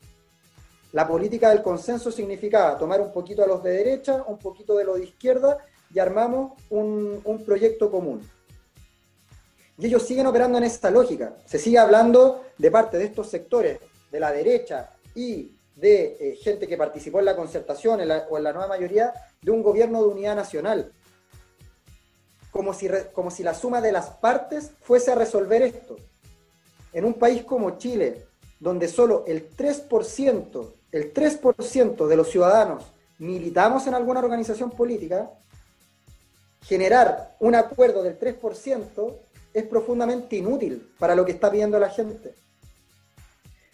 La 0.92 1.08
política 1.08 1.48
del 1.48 1.62
consenso 1.62 2.12
significaba 2.12 2.76
tomar 2.76 3.00
un 3.00 3.10
poquito 3.10 3.42
a 3.42 3.46
los 3.46 3.62
de 3.62 3.70
derecha, 3.70 4.24
un 4.26 4.38
poquito 4.38 4.76
de 4.76 4.84
los 4.84 4.98
de 4.98 5.04
izquierda 5.04 5.58
y 5.92 5.98
armamos 5.98 6.52
un, 6.68 7.42
proyecto 7.46 7.90
común. 7.90 8.28
Y 9.78 9.86
ellos 9.86 10.02
siguen 10.02 10.26
operando 10.26 10.58
en 10.58 10.64
esta 10.64 10.90
lógica. 10.90 11.34
Se 11.46 11.58
sigue 11.58 11.78
hablando 11.78 12.44
de 12.58 12.70
parte 12.70 12.98
de 12.98 13.04
estos 13.04 13.30
sectores, 13.30 13.78
de 14.10 14.20
la 14.20 14.32
derecha 14.32 14.95
y 15.16 15.56
de 15.74 16.16
eh, 16.20 16.36
gente 16.36 16.68
que 16.68 16.76
participó 16.76 17.18
en 17.18 17.24
la 17.24 17.34
concertación 17.34 17.98
o 17.98 18.36
en 18.36 18.44
la 18.44 18.52
nueva 18.52 18.68
mayoría, 18.68 19.12
de 19.42 19.50
un 19.50 19.62
gobierno 19.62 20.02
de 20.02 20.08
unidad 20.08 20.36
nacional. 20.36 20.92
Como 22.52 22.72
si, 22.72 22.88
como 23.12 23.30
si 23.30 23.42
la 23.42 23.54
suma 23.54 23.80
de 23.80 23.92
las 23.92 24.08
partes 24.08 24.70
fuese 24.82 25.10
a 25.10 25.16
resolver 25.16 25.62
esto. 25.62 25.96
En 26.92 27.04
un 27.04 27.14
país 27.14 27.42
como 27.44 27.76
Chile, 27.78 28.24
donde 28.60 28.88
solo 28.88 29.24
el 29.26 29.50
3%, 29.50 30.72
el 30.92 31.12
3% 31.12 32.06
de 32.06 32.16
los 32.16 32.30
ciudadanos 32.30 32.84
militamos 33.18 33.86
en 33.86 33.94
alguna 33.94 34.20
organización 34.20 34.70
política, 34.70 35.30
generar 36.62 37.36
un 37.40 37.54
acuerdo 37.54 38.02
del 38.02 38.18
3% 38.18 39.14
es 39.52 39.64
profundamente 39.64 40.36
inútil 40.36 40.92
para 40.98 41.14
lo 41.14 41.24
que 41.24 41.32
está 41.32 41.50
pidiendo 41.50 41.78
la 41.78 41.90
gente. 41.90 42.34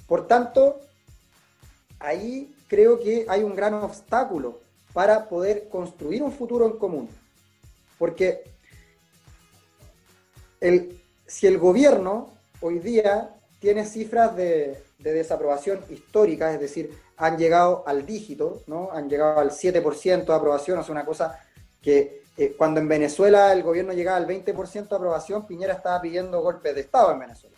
Por 0.06 0.26
tanto, 0.26 0.80
ahí 2.02 2.54
creo 2.68 2.98
que 3.00 3.26
hay 3.28 3.42
un 3.42 3.54
gran 3.54 3.74
obstáculo 3.74 4.60
para 4.92 5.28
poder 5.28 5.68
construir 5.68 6.22
un 6.22 6.32
futuro 6.32 6.66
en 6.66 6.78
común. 6.78 7.08
Porque 7.98 8.44
si 11.26 11.46
el 11.46 11.58
gobierno 11.58 12.30
hoy 12.60 12.78
día 12.78 13.30
tiene 13.60 13.86
cifras 13.86 14.36
de, 14.36 14.82
de 14.98 15.12
desaprobación 15.12 15.80
histórica, 15.90 16.52
es 16.52 16.60
decir, 16.60 16.96
han 17.16 17.38
llegado 17.38 17.84
al 17.86 18.04
dígito, 18.04 18.62
¿no? 18.66 18.90
Han 18.92 19.08
llegado 19.08 19.38
al 19.40 19.50
7% 19.50 20.24
de 20.24 20.34
aprobación, 20.34 20.78
o 20.78 20.84
sea, 20.84 20.92
una 20.92 21.04
cosa 21.04 21.38
que 21.80 22.22
eh, 22.36 22.54
cuando 22.56 22.80
en 22.80 22.88
Venezuela 22.88 23.52
el 23.52 23.62
gobierno 23.62 23.92
llegaba 23.92 24.16
al 24.16 24.26
20% 24.26 24.88
de 24.88 24.96
aprobación, 24.96 25.46
Piñera 25.46 25.74
estaba 25.74 26.00
pidiendo 26.00 26.40
golpes 26.40 26.74
de 26.74 26.80
Estado 26.80 27.12
en 27.12 27.18
Venezuela. 27.18 27.56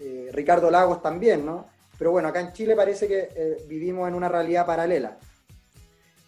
Eh, 0.00 0.30
Ricardo 0.32 0.70
Lagos 0.70 1.00
también, 1.00 1.46
¿no? 1.46 1.66
Pero 1.98 2.10
bueno, 2.10 2.28
acá 2.28 2.40
en 2.40 2.52
Chile 2.52 2.74
parece 2.74 3.06
que 3.06 3.28
eh, 3.34 3.64
vivimos 3.68 4.08
en 4.08 4.14
una 4.14 4.28
realidad 4.28 4.66
paralela. 4.66 5.18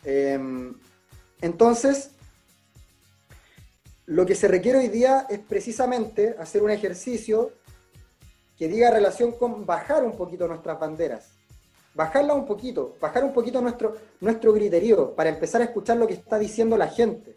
Em, 0.04 0.74
entonces, 1.40 2.10
lo 4.06 4.24
que 4.24 4.34
se 4.34 4.46
requiere 4.46 4.78
hoy 4.78 4.88
día 4.88 5.26
es 5.28 5.40
precisamente 5.40 6.36
hacer 6.38 6.62
un 6.62 6.70
ejercicio 6.70 7.52
que 8.56 8.68
diga 8.68 8.90
relación 8.90 9.32
con 9.32 9.66
bajar 9.66 10.04
un 10.04 10.16
poquito 10.16 10.46
nuestras 10.46 10.78
banderas. 10.78 11.32
Bajarla 11.94 12.34
un 12.34 12.46
poquito, 12.46 12.96
bajar 13.00 13.24
un 13.24 13.32
poquito 13.32 13.60
nuestro, 13.60 13.96
nuestro 14.20 14.52
griterío 14.52 15.14
para 15.14 15.30
empezar 15.30 15.60
a 15.60 15.64
escuchar 15.64 15.96
lo 15.96 16.06
que 16.06 16.14
está 16.14 16.38
diciendo 16.38 16.76
la 16.76 16.88
gente. 16.88 17.36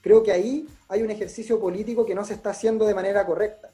Creo 0.00 0.22
que 0.22 0.32
ahí 0.32 0.68
hay 0.88 1.02
un 1.02 1.10
ejercicio 1.10 1.58
político 1.58 2.04
que 2.04 2.14
no 2.14 2.24
se 2.24 2.34
está 2.34 2.50
haciendo 2.50 2.86
de 2.86 2.94
manera 2.94 3.24
correcta. 3.26 3.70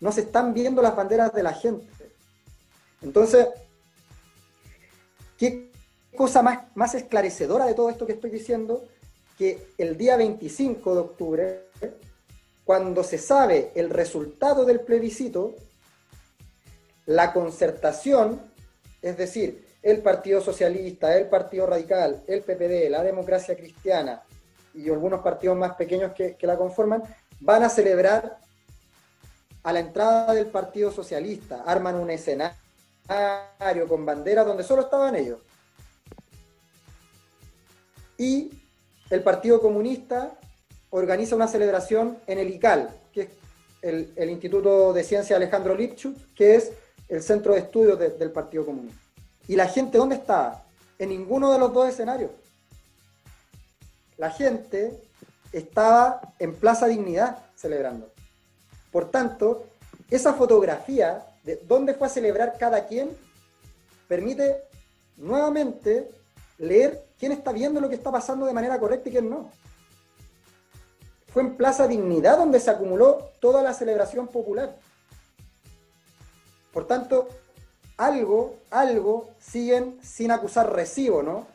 No 0.00 0.12
se 0.12 0.22
están 0.22 0.54
viendo 0.54 0.80
las 0.80 0.96
banderas 0.96 1.32
de 1.34 1.42
la 1.42 1.52
gente. 1.52 1.86
Entonces, 3.02 3.48
¿qué 5.38 5.70
cosa 6.16 6.42
más, 6.42 6.60
más 6.74 6.94
esclarecedora 6.94 7.66
de 7.66 7.74
todo 7.74 7.90
esto 7.90 8.06
que 8.06 8.12
estoy 8.12 8.30
diciendo? 8.30 8.84
Que 9.36 9.66
el 9.78 9.96
día 9.96 10.16
25 10.16 10.94
de 10.94 11.00
octubre, 11.00 11.66
cuando 12.64 13.02
se 13.02 13.18
sabe 13.18 13.72
el 13.74 13.90
resultado 13.90 14.64
del 14.64 14.80
plebiscito, 14.80 15.54
la 17.06 17.32
concertación, 17.32 18.40
es 19.00 19.16
decir, 19.16 19.66
el 19.82 19.98
Partido 20.00 20.40
Socialista, 20.40 21.16
el 21.16 21.28
Partido 21.28 21.66
Radical, 21.66 22.22
el 22.28 22.42
PPD, 22.42 22.88
la 22.88 23.02
Democracia 23.02 23.56
Cristiana 23.56 24.22
y 24.74 24.88
algunos 24.88 25.20
partidos 25.22 25.56
más 25.56 25.74
pequeños 25.74 26.12
que, 26.12 26.36
la 26.42 26.56
conforman, 26.56 27.02
van 27.40 27.64
a 27.64 27.68
celebrar 27.68 28.38
a 29.64 29.72
la 29.72 29.80
entrada 29.80 30.34
del 30.34 30.46
Partido 30.46 30.92
Socialista, 30.92 31.62
arman 31.66 31.96
un 31.96 32.10
escenario 32.10 32.61
con 33.88 34.06
banderas 34.06 34.46
donde 34.46 34.64
solo 34.64 34.82
estaban 34.82 35.14
ellos. 35.16 35.40
Y 38.16 38.50
el 39.10 39.22
Partido 39.22 39.60
Comunista 39.60 40.38
organiza 40.90 41.34
una 41.34 41.48
celebración 41.48 42.18
en 42.26 42.38
el 42.38 42.50
ICAL, 42.50 42.90
que 43.12 43.22
es 43.22 43.28
el, 43.82 44.30
Instituto 44.30 44.92
de 44.92 45.04
Ciencia 45.04 45.36
Alejandro 45.36 45.74
Lipchuk, 45.74 46.16
que 46.34 46.54
es 46.54 46.72
el 47.08 47.22
centro 47.22 47.54
de 47.54 47.60
estudios 47.60 47.98
del 47.98 48.30
Partido 48.30 48.64
Comunista. 48.64 49.00
¿Y 49.48 49.56
la 49.56 49.66
gente 49.66 49.98
dónde 49.98 50.16
estaba? 50.16 50.64
En 50.98 51.08
ninguno 51.08 51.52
de 51.52 51.58
los 51.58 51.72
dos 51.72 51.88
escenarios. 51.88 52.30
La 54.16 54.30
gente 54.30 55.00
estaba 55.52 56.20
en 56.38 56.54
Plaza 56.54 56.86
Dignidad 56.86 57.38
celebrando. 57.56 58.12
Por 58.92 59.10
tanto, 59.10 59.64
esa 60.10 60.34
fotografía 60.34 61.26
de 61.44 61.56
dónde 61.66 61.94
fue 61.94 62.06
a 62.06 62.10
celebrar 62.10 62.56
cada 62.58 62.86
quien 62.86 63.10
permite 64.08 64.62
nuevamente 65.16 66.10
leer 66.58 67.04
quién 67.18 67.32
está 67.32 67.52
viendo 67.52 67.80
lo 67.80 67.88
que 67.88 67.96
está 67.96 68.12
pasando 68.12 68.46
de 68.46 68.52
manera 68.52 68.78
correcta 68.78 69.08
y 69.08 69.12
quién 69.12 69.28
no. 69.28 69.50
Fue 71.32 71.42
en 71.42 71.56
Plaza 71.56 71.88
Dignidad 71.88 72.38
donde 72.38 72.60
se 72.60 72.70
acumuló 72.70 73.30
toda 73.40 73.62
la 73.62 73.72
celebración 73.72 74.28
popular. 74.28 74.76
Por 76.72 76.86
tanto, 76.86 77.28
algo, 77.96 78.56
algo 78.70 79.30
siguen 79.40 79.98
sin 80.02 80.30
acusar 80.30 80.72
recibo, 80.72 81.22
¿no? 81.22 81.46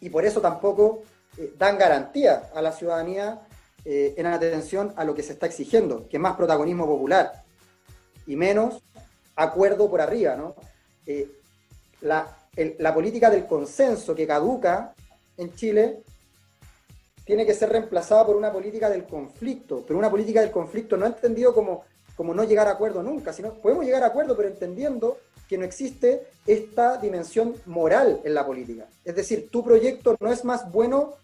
Y 0.00 0.08
por 0.08 0.24
eso 0.24 0.40
tampoco 0.40 1.02
eh, 1.36 1.54
dan 1.58 1.78
garantía 1.78 2.50
a 2.54 2.62
la 2.62 2.72
ciudadanía 2.72 3.46
eh, 3.84 4.14
en 4.16 4.26
atención 4.26 4.92
a 4.96 5.04
lo 5.04 5.14
que 5.14 5.22
se 5.22 5.32
está 5.32 5.46
exigiendo, 5.46 6.08
que 6.08 6.16
es 6.16 6.20
más 6.20 6.36
protagonismo 6.36 6.86
popular 6.86 7.44
y 8.30 8.36
menos 8.36 8.82
acuerdo 9.36 9.90
por 9.90 10.00
arriba, 10.00 10.36
¿no? 10.36 10.54
Eh, 11.06 11.28
la, 12.02 12.26
la 12.78 12.94
política 12.94 13.28
del 13.28 13.46
consenso 13.46 14.14
que 14.14 14.26
caduca 14.26 14.94
en 15.36 15.54
Chile 15.54 16.02
tiene 17.24 17.44
que 17.44 17.54
ser 17.54 17.70
reemplazada 17.70 18.26
por 18.26 18.36
una 18.36 18.52
política 18.52 18.88
del 18.88 19.04
conflicto, 19.04 19.84
pero 19.86 19.98
una 19.98 20.10
política 20.10 20.40
del 20.40 20.50
conflicto 20.50 20.96
no 20.96 21.06
entendido 21.06 21.52
como 21.54 21.84
como 22.16 22.34
no 22.34 22.44
llegar 22.44 22.68
a 22.68 22.72
acuerdo 22.72 23.02
nunca, 23.02 23.32
sino 23.32 23.54
podemos 23.54 23.82
llegar 23.82 24.02
a 24.02 24.08
acuerdo, 24.08 24.36
pero 24.36 24.48
entendiendo 24.48 25.16
que 25.48 25.56
no 25.56 25.64
existe 25.64 26.26
esta 26.46 26.98
dimensión 26.98 27.54
moral 27.64 28.20
en 28.24 28.34
la 28.34 28.44
política. 28.44 28.88
Es 29.06 29.16
decir, 29.16 29.48
tu 29.50 29.64
proyecto 29.64 30.18
no 30.20 30.30
es 30.30 30.44
más 30.44 30.70
bueno 30.70 31.14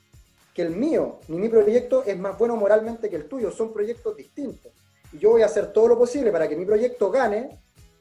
que 0.55 0.63
el 0.63 0.71
mío, 0.71 1.19
ni 1.29 1.37
mi 1.37 1.51
proyecto 1.51 2.03
es 2.05 2.19
más 2.19 2.39
bueno 2.39 2.57
moralmente 2.57 3.11
que 3.11 3.17
el 3.17 3.29
tuyo, 3.29 3.51
son 3.51 3.75
proyectos 3.75 4.17
distintos. 4.17 4.73
Y 5.17 5.19
yo 5.19 5.31
voy 5.31 5.41
a 5.41 5.47
hacer 5.47 5.73
todo 5.73 5.89
lo 5.89 5.99
posible 5.99 6.31
para 6.31 6.47
que 6.47 6.57
mi 6.57 6.67
proyecto 6.67 7.11
gane 7.11 7.59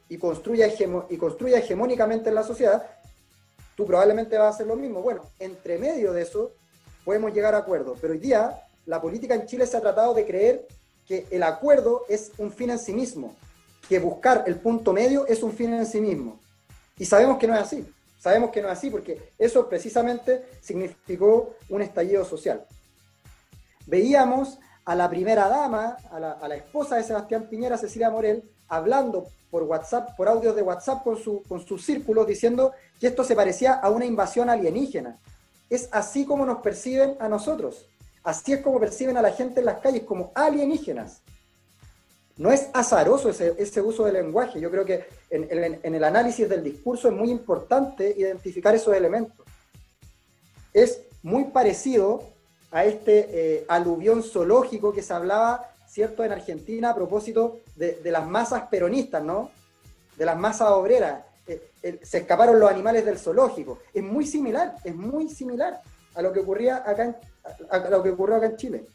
y 0.09 0.17
construya, 0.17 0.67
y 1.09 1.17
construya 1.17 1.59
hegemónicamente 1.59 2.27
en 2.27 2.35
la 2.35 2.43
sociedad, 2.43 2.85
tú 3.75 3.85
probablemente 3.85 4.37
vas 4.37 4.47
a 4.47 4.49
hacer 4.49 4.67
lo 4.67 4.75
mismo. 4.75 5.01
Bueno, 5.01 5.21
entre 5.39 5.77
medio 5.77 6.11
de 6.11 6.23
eso 6.23 6.51
podemos 7.05 7.33
llegar 7.33 7.55
a 7.55 7.59
acuerdo, 7.59 7.95
pero 8.01 8.11
hoy 8.11 8.19
día 8.19 8.59
la 8.85 9.01
política 9.01 9.33
en 9.33 9.45
Chile 9.45 9.65
se 9.65 9.77
ha 9.77 9.81
tratado 9.81 10.13
de 10.13 10.25
creer 10.25 10.67
que 11.07 11.25
el 11.31 11.43
acuerdo 11.43 12.03
es 12.09 12.33
un 12.37 12.51
fin 12.51 12.71
en 12.71 12.79
sí 12.79 12.91
mismo, 12.91 13.33
que 13.87 13.99
buscar 13.99 14.43
el 14.45 14.57
punto 14.57 14.91
medio 14.91 15.25
es 15.25 15.41
un 15.41 15.53
fin 15.53 15.73
en 15.73 15.85
sí 15.85 16.01
mismo. 16.01 16.37
Y 16.97 17.05
sabemos 17.05 17.37
que 17.37 17.47
no 17.47 17.55
es 17.55 17.61
así, 17.61 17.85
sabemos 18.19 18.49
que 18.51 18.61
no 18.61 18.67
es 18.67 18.77
así 18.77 18.89
porque 18.89 19.31
eso 19.39 19.69
precisamente 19.69 20.43
significó 20.59 21.55
un 21.69 21.81
estallido 21.81 22.25
social. 22.25 22.65
Veíamos 23.85 24.59
a 24.85 24.95
la 24.95 25.09
primera 25.09 25.49
dama, 25.49 25.97
a 26.11 26.47
la, 26.47 26.55
esposa 26.55 26.95
de 26.95 27.03
Sebastián 27.03 27.47
Piñera, 27.49 27.77
Cecilia 27.77 28.11
Morel, 28.11 28.43
hablando 28.67 29.27
por 29.49 29.63
WhatsApp, 29.63 30.15
por 30.15 30.27
audios 30.27 30.55
de 30.55 30.61
WhatsApp 30.61 31.03
con, 31.03 31.17
su, 31.17 31.41
con 31.47 31.65
sus 31.65 31.83
círculos, 31.83 32.27
diciendo 32.27 32.71
que 32.99 33.07
esto 33.07 33.23
se 33.23 33.35
parecía 33.35 33.73
a 33.73 33.89
una 33.89 34.05
invasión 34.05 34.49
alienígena. 34.49 35.17
Es 35.69 35.89
así 35.91 36.25
como 36.25 36.45
nos 36.45 36.59
perciben 36.59 37.15
a 37.19 37.27
nosotros. 37.27 37.87
Así 38.23 38.53
es 38.53 38.61
como 38.61 38.79
perciben 38.79 39.17
a 39.17 39.21
la 39.21 39.31
gente 39.31 39.59
en 39.59 39.65
las 39.65 39.79
calles, 39.79 40.03
como 40.03 40.31
alienígenas. 40.35 41.21
No 42.37 42.51
es 42.51 42.69
azaroso 42.73 43.29
ese, 43.29 43.81
uso 43.81 44.05
del 44.05 44.15
lenguaje. 44.15 44.59
Yo 44.59 44.69
creo 44.69 44.85
que 44.85 45.05
en, 45.29 45.79
el 45.95 46.03
análisis 46.03 46.47
del 46.47 46.63
discurso 46.63 47.07
es 47.07 47.13
muy 47.13 47.31
importante 47.31 48.13
identificar 48.17 48.75
esos 48.75 48.93
elementos. 48.95 49.45
Es 50.73 51.01
muy 51.23 51.45
parecido 51.45 52.34
a 52.75 52.83
este 52.83 53.29
eh, 53.29 53.65
aluvión 53.69 54.21
zoológico 54.21 54.91
que 54.91 55.01
se 55.01 55.13
hablaba, 55.13 55.71
¿cierto?, 55.87 56.25
en 56.25 56.33
Argentina 56.33 56.89
a 56.89 56.95
propósito 56.95 57.61
de, 57.77 58.01
las 58.03 58.27
masas 58.27 58.63
peronistas, 58.63 59.23
¿no? 59.23 59.49
De 60.17 60.25
las 60.25 60.37
masas 60.37 60.71
obreras. 60.71 61.23
Eh, 61.47 61.99
se 62.03 62.17
escaparon 62.17 62.59
los 62.59 62.69
animales 62.69 63.05
del 63.05 63.17
zoológico. 63.17 63.79
Es 63.93 64.03
muy 64.03 64.27
similar, 64.27 64.75
es 64.83 64.93
muy 64.93 65.29
similar 65.29 65.79
a 66.15 66.21
lo 66.21 66.33
que 66.33 66.41
ocurría 66.41 66.83
acá 66.85 67.05
en, 67.05 67.15
a, 67.69 67.77
lo 67.77 68.03
que 68.03 68.09
ocurrió 68.09 68.35
acá 68.35 68.47
en 68.47 68.57
Chile. 68.57 68.85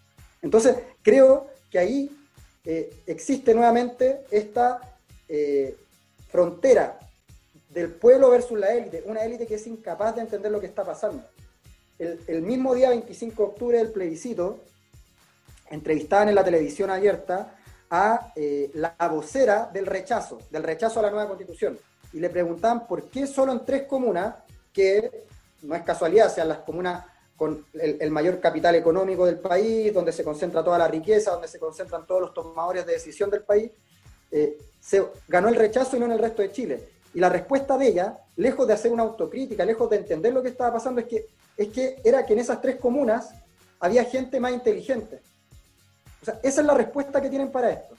Entonces, 0.42 0.76
creo 1.00 1.46
que 1.70 1.78
ahí 1.78 2.10
eh, 2.66 2.92
existe 3.06 3.54
nuevamente 3.54 4.26
esta 4.30 4.78
frontera 6.28 6.98
del 7.70 7.92
pueblo 7.92 8.28
versus 8.28 8.58
la 8.58 8.74
élite, 8.74 9.04
una 9.06 9.24
élite 9.24 9.46
que 9.46 9.54
es 9.54 9.66
incapaz 9.66 10.16
de 10.16 10.20
entender 10.20 10.52
lo 10.52 10.60
que 10.60 10.66
está 10.66 10.84
pasando. 10.84 11.24
El, 12.00 12.40
mismo 12.40 12.74
día 12.74 12.88
25 12.88 13.42
de 13.42 13.48
octubre 13.50 13.76
del 13.76 13.90
plebiscito, 13.92 14.60
entrevistaban 15.68 16.30
en 16.30 16.34
la 16.34 16.42
televisión 16.42 16.88
abierta 16.88 17.58
a 17.90 18.32
eh, 18.36 18.70
la 18.72 18.96
vocera 19.10 19.68
del 19.70 19.84
rechazo, 19.84 20.38
del 20.50 20.62
rechazo 20.62 21.00
a 21.00 21.02
la 21.02 21.10
nueva 21.10 21.28
constitución, 21.28 21.78
y 22.14 22.20
le 22.20 22.30
preguntaban 22.30 22.86
por 22.86 23.10
qué 23.10 23.26
solo 23.26 23.52
en 23.52 23.66
tres 23.66 23.82
comunas, 23.82 24.34
que 24.72 25.26
no 25.60 25.74
es 25.74 25.82
casualidad, 25.82 26.34
sean 26.34 26.48
las 26.48 26.60
comunas 26.60 27.04
con 27.36 27.66
el, 27.74 28.10
mayor 28.10 28.40
capital 28.40 28.76
económico 28.76 29.26
del 29.26 29.38
país, 29.38 29.92
donde 29.92 30.12
se 30.12 30.24
concentra 30.24 30.64
toda 30.64 30.78
la 30.78 30.88
riqueza, 30.88 31.32
donde 31.32 31.48
se 31.48 31.58
concentran 31.58 32.06
todos 32.06 32.22
los 32.22 32.32
tomadores 32.32 32.86
de 32.86 32.94
decisión 32.94 33.28
del 33.28 33.42
país, 33.42 33.70
eh, 34.30 34.56
se 34.80 35.04
ganó 35.28 35.48
el 35.48 35.54
rechazo 35.54 35.96
y 35.96 36.00
no 36.00 36.06
en 36.06 36.12
el 36.12 36.18
resto 36.18 36.40
de 36.40 36.50
Chile. 36.50 36.88
Y 37.12 37.20
la 37.20 37.28
respuesta 37.28 37.76
de 37.76 37.88
ella, 37.88 38.18
lejos 38.36 38.66
de 38.66 38.74
hacer 38.74 38.92
una 38.92 39.02
autocrítica, 39.02 39.64
lejos 39.64 39.90
de 39.90 39.96
entender 39.96 40.32
lo 40.32 40.42
que 40.42 40.50
estaba 40.50 40.74
pasando, 40.74 41.00
es 41.00 41.06
que, 41.06 41.26
es 41.62 41.68
que 41.68 42.00
era 42.04 42.24
que 42.24 42.32
en 42.32 42.38
esas 42.38 42.60
tres 42.60 42.76
comunas 42.76 43.30
había 43.78 44.04
gente 44.04 44.40
más 44.40 44.52
inteligente. 44.52 45.20
O 46.22 46.24
sea, 46.24 46.38
esa 46.42 46.60
es 46.60 46.66
la 46.66 46.74
respuesta 46.74 47.20
que 47.20 47.30
tienen 47.30 47.50
para 47.50 47.70
esto. 47.70 47.94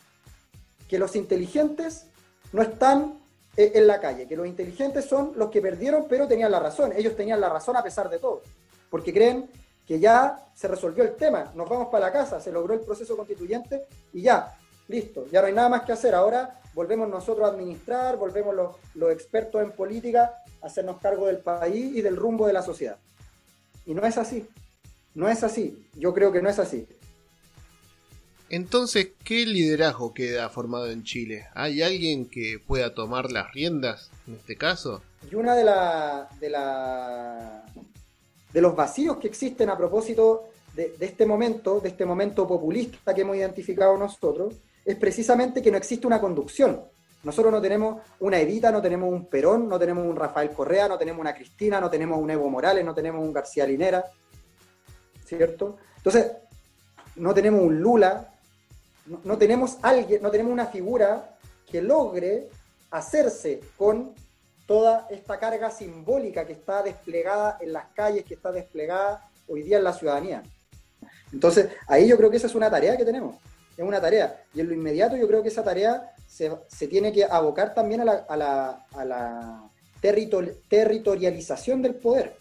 Que 0.88 0.99
los 0.99 1.16
inteligentes 1.16 2.05
no 2.51 2.62
están 2.62 3.20
eh, 3.55 3.72
en 3.76 3.88
la 3.88 3.99
calle, 3.99 4.28
que 4.28 4.36
los 4.36 4.47
inteligentes 4.47 5.05
son 5.05 5.34
los 5.36 5.49
que 5.49 5.62
perdieron, 5.62 6.05
pero 6.07 6.28
tenían 6.28 6.51
la 6.51 6.59
razón. 6.59 6.91
Ellos 6.95 7.16
tenían 7.16 7.41
la 7.41 7.49
razón 7.49 7.78
a 7.78 7.84
pesar 7.84 8.09
de 8.09 8.20
todo 8.20 8.41
porque 8.91 9.14
creen 9.14 9.49
que 9.88 9.99
ya 9.99 10.45
se 10.53 10.68
resolvió 10.68 11.03
el 11.03 11.16
tema, 11.16 11.51
nos 11.55 11.68
vamos 11.68 11.88
para 11.88 12.07
la 12.07 12.12
casa, 12.12 12.39
se 12.39 12.51
logró 12.51 12.76
el 12.76 12.82
proceso 12.82 13.18
constituyente 13.18 13.88
y 14.14 14.22
ya. 14.22 14.55
listo, 14.88 15.26
ya 15.32 15.41
no 15.41 15.47
hay 15.47 15.53
nada 15.53 15.70
más 15.70 15.84
que 15.84 15.93
hacer. 15.93 16.14
Ahora 16.14 16.59
volvemos 16.76 17.09
nosotros 17.09 17.47
a 17.47 17.51
administrar, 17.51 18.18
volvemos 18.18 18.53
los, 18.53 18.76
los 18.93 19.12
expertos 19.12 19.64
en 19.64 19.72
política 19.72 20.36
a 20.62 20.68
hacernos 20.68 20.99
cargo 20.99 21.26
del 21.26 21.38
país 21.38 21.95
y 21.95 22.01
del 22.01 22.18
rumbo 22.18 22.45
de 22.45 22.53
la 22.53 22.62
sociedad. 22.62 22.97
Y 23.86 23.93
no 23.93 24.05
es 24.05 24.17
así, 24.17 24.47
no 25.15 25.29
es 25.29 25.43
así, 25.43 25.86
yo 25.95 26.13
creo 26.13 26.32
que 26.32 26.41
no 26.41 26.49
es 26.49 26.59
así. 26.59 26.88
Entonces, 28.49 29.11
¿qué 29.23 29.45
liderazgo 29.45 30.13
queda 30.13 30.49
formado 30.49 30.91
en 30.91 31.03
Chile? 31.03 31.45
¿Hay 31.53 31.82
alguien 31.82 32.25
que 32.25 32.59
pueda 32.59 32.93
tomar 32.93 33.32
las 33.32 33.53
riendas 33.53 34.11
en 34.27 34.36
este 34.36 34.57
caso? 34.57 35.01
Y 35.32 35.36
una 35.36 35.55
de, 35.55 35.63
la, 35.63 36.27
de, 36.39 36.49
la, 36.49 37.63
de 38.51 38.61
los 38.61 38.75
vacíos 38.75 39.17
que 39.17 39.27
existen 39.27 39.69
a 39.69 39.77
propósito 39.77 40.49
de, 40.75 40.93
este 40.99 41.25
momento, 41.25 41.79
de 41.79 41.89
este 41.89 42.05
momento 42.05 42.45
populista 42.45 43.13
que 43.13 43.21
hemos 43.21 43.38
identificado 43.38 43.97
nosotros, 43.97 44.55
es 44.84 44.97
precisamente 44.97 45.61
que 45.61 45.71
no 45.71 45.77
existe 45.77 46.05
una 46.05 46.19
conducción. 46.19 46.82
Nosotros 47.24 47.51
no 47.51 47.61
tenemos 47.61 48.01
una 48.19 48.39
Edita, 48.39 48.72
no 48.72 48.82
tenemos 48.82 49.11
un 49.11 49.28
Perón, 49.28 49.69
no 49.69 49.78
tenemos 49.78 50.05
un 50.05 50.15
Rafael 50.15 50.51
Correa, 50.51 50.88
no 50.88 50.97
tenemos 50.97 51.22
una 51.22 51.36
Cristina, 51.36 51.80
no 51.80 51.89
tenemos 51.89 52.19
un 52.19 52.32
Evo 52.32 52.49
Morales, 52.49 52.84
no 52.84 52.95
tenemos 52.95 53.24
un 53.24 53.32
García 53.32 53.65
Linera, 53.65 54.03
¿cierto? 55.26 55.78
Entonces, 55.97 56.32
no 57.15 57.34
tenemos 57.34 57.61
un 57.61 57.80
Lula, 57.80 58.34
no, 59.24 59.38
tenemos 59.38 59.78
alguien, 59.84 60.22
no 60.22 60.32
tenemos 60.32 60.51
una 60.51 60.65
figura 60.65 61.38
que 61.69 61.82
logre 61.82 62.49
hacerse 62.89 63.61
con 63.78 64.13
toda 64.65 65.07
esta 65.11 65.38
carga 65.38 65.69
simbólica 65.69 66.45
que 66.45 66.53
está 66.53 66.82
desplegada 66.82 67.57
en 67.61 67.74
las 67.74 67.86
calles, 67.93 68.26
que 68.26 68.34
está 68.34 68.51
desplegada 68.51 69.30
hoy 69.47 69.61
día 69.63 69.78
en 69.78 69.84
la 69.84 69.93
ciudadanía. 69.93 70.43
Entonces, 71.32 71.69
ahí 71.88 72.07
yo 72.07 72.17
creo 72.17 72.32
que 72.32 72.38
esa 72.38 72.47
es 72.47 72.55
una 72.55 72.69
tarea 72.69 72.97
que 72.97 73.05
tenemos, 73.05 73.36
es 73.84 73.88
una 73.88 74.01
tarea. 74.01 74.43
Y 74.53 74.61
en 74.61 74.67
lo 74.67 74.73
inmediato 74.73 75.15
yo 75.15 75.27
creo 75.27 75.41
que 75.41 75.49
esa 75.49 75.63
tarea 75.63 76.13
se, 76.27 76.88
tiene 76.88 77.11
que 77.11 77.23
abocar 77.23 77.73
también 77.73 78.01
a 78.01 78.38
la, 78.38 79.69
territorialización 80.01 81.82
del 81.82 81.95
poder. 81.95 82.36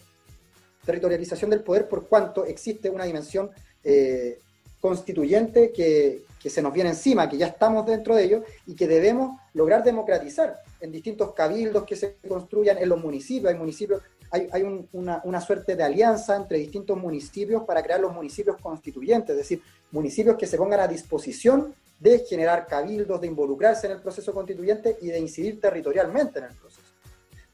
Territorialización 0.85 1.49
del 1.51 1.61
poder 1.61 1.87
por 1.87 2.07
cuanto 2.07 2.45
existe 2.45 2.89
una 2.89 3.05
dimensión 3.05 3.51
eh, 3.83 4.39
constituyente 4.79 5.71
que, 5.71 6.23
que 6.41 6.49
se 6.49 6.61
nos 6.61 6.73
viene 6.73 6.89
encima, 6.89 7.29
que 7.29 7.37
ya 7.37 7.47
estamos 7.47 7.85
dentro 7.85 8.15
de 8.15 8.23
ello 8.23 8.43
y 8.65 8.75
que 8.75 8.87
debemos 8.87 9.39
lograr 9.53 9.83
democratizar 9.83 10.59
en 10.79 10.91
distintos 10.91 11.33
cabildos 11.33 11.83
que 11.83 11.95
se 11.95 12.15
construyan 12.27 12.79
en 12.79 12.89
los 12.89 12.99
municipios. 12.99 13.51
Hay 13.53 13.59
municipios, 13.59 14.01
hay, 14.31 14.47
hay 14.51 14.87
una, 14.93 15.21
una, 15.23 15.39
suerte 15.39 15.75
de 15.75 15.83
alianza 15.83 16.35
entre 16.35 16.57
distintos 16.57 16.97
municipios 16.97 17.63
para 17.63 17.83
crear 17.83 17.99
los 17.99 18.11
municipios 18.11 18.57
constituyentes, 18.59 19.29
es 19.31 19.37
decir, 19.37 19.61
municipios 19.91 20.37
que 20.37 20.47
se 20.47 20.57
pongan 20.57 20.79
a 20.79 20.87
disposición 20.87 21.73
de 21.99 22.19
generar 22.19 22.65
cabildos, 22.65 23.21
de 23.21 23.27
involucrarse 23.27 23.87
en 23.87 23.93
el 23.93 24.01
proceso 24.01 24.33
constituyente 24.33 24.97
y 25.01 25.07
de 25.07 25.19
incidir 25.19 25.61
territorialmente 25.61 26.39
en 26.39 26.45
el 26.45 26.53
proceso. 26.55 26.81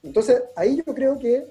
Entonces, 0.03 0.43
ahí 0.55 0.81
yo 0.85 0.93
creo 0.93 1.19
que 1.19 1.47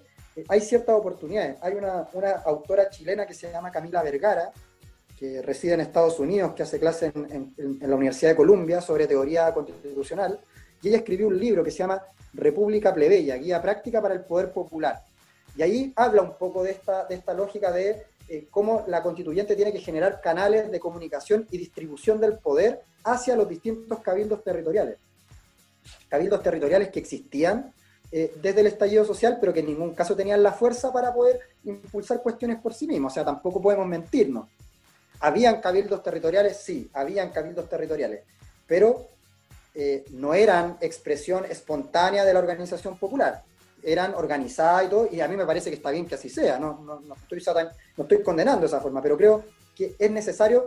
hay 0.48 0.60
ciertas 0.60 0.94
oportunidades. 0.94 1.56
Hay 1.60 1.74
una, 1.74 2.08
una 2.12 2.30
autora 2.32 2.88
chilena 2.88 3.26
que 3.26 3.34
se 3.34 3.50
llama 3.50 3.70
Camila 3.70 4.02
Vergara, 4.02 4.50
que 5.18 5.40
reside 5.42 5.74
en 5.74 5.80
Estados 5.80 6.18
Unidos, 6.20 6.52
que 6.54 6.62
hace 6.62 6.78
clases 6.78 7.12
en, 7.14 7.54
la 7.80 7.96
Universidad 7.96 8.32
de 8.32 8.36
Columbia 8.36 8.80
sobre 8.80 9.06
teoría 9.06 9.52
constitucional, 9.52 10.40
y 10.82 10.88
ella 10.88 10.98
escribió 10.98 11.28
un 11.28 11.38
libro 11.38 11.64
que 11.64 11.70
se 11.70 11.78
llama 11.78 12.02
República 12.34 12.92
Plebeya, 12.92 13.36
Guía 13.36 13.62
Práctica 13.62 14.02
para 14.02 14.14
el 14.14 14.20
Poder 14.20 14.52
Popular. 14.52 15.02
Y 15.56 15.62
ahí 15.62 15.92
habla 15.96 16.20
un 16.20 16.36
poco 16.36 16.62
de 16.62 16.72
esta, 16.72 17.06
de 17.06 17.14
esta 17.14 17.32
lógica 17.32 17.72
de 17.72 18.04
eh, 18.28 18.46
cómo 18.50 18.84
la 18.88 19.02
constituyente 19.02 19.56
tiene 19.56 19.72
que 19.72 19.80
generar 19.80 20.20
canales 20.20 20.70
de 20.70 20.80
comunicación 20.80 21.46
y 21.50 21.58
distribución 21.58 22.20
del 22.20 22.38
poder 22.38 22.80
hacia 23.04 23.36
los 23.36 23.48
distintos 23.48 24.00
cabildos 24.00 24.42
territoriales. 24.42 24.96
Cabildos 26.08 26.42
territoriales 26.42 26.88
que 26.88 26.98
existían 26.98 27.72
eh, 28.12 28.32
desde 28.40 28.60
el 28.60 28.68
estallido 28.68 29.04
social, 29.04 29.38
pero 29.40 29.52
que 29.52 29.60
en 29.60 29.66
ningún 29.66 29.94
caso 29.94 30.14
tenían 30.14 30.42
la 30.42 30.52
fuerza 30.52 30.92
para 30.92 31.12
poder 31.12 31.40
impulsar 31.64 32.22
cuestiones 32.22 32.58
por 32.60 32.74
sí 32.74 32.86
mismos. 32.86 33.12
O 33.12 33.14
sea, 33.14 33.24
tampoco 33.24 33.60
podemos 33.60 33.86
mentirnos. 33.86 34.48
¿Habían 35.20 35.60
cabildos 35.60 36.02
territoriales? 36.02 36.56
Sí, 36.58 36.90
habían 36.92 37.30
cabildos 37.30 37.68
territoriales, 37.68 38.22
pero 38.66 39.06
eh, 39.74 40.04
no 40.10 40.34
eran 40.34 40.76
expresión 40.80 41.44
espontánea 41.46 42.24
de 42.24 42.32
la 42.32 42.38
organización 42.38 42.98
popular, 42.98 43.42
eran 43.86 44.14
organizadas 44.16 44.84
y 44.84 44.88
todo, 44.88 45.08
y 45.12 45.20
a 45.20 45.28
mí 45.28 45.36
me 45.36 45.46
parece 45.46 45.70
que 45.70 45.76
está 45.76 45.92
bien 45.92 46.06
que 46.06 46.16
así 46.16 46.28
sea, 46.28 46.58
no, 46.58 46.80
no, 46.80 47.14
estoy, 47.14 47.40
no 47.96 48.02
estoy 48.02 48.20
condenando 48.20 48.66
esa 48.66 48.80
forma, 48.80 49.00
pero 49.00 49.16
creo 49.16 49.44
que 49.76 49.94
es 49.96 50.10
necesario 50.10 50.66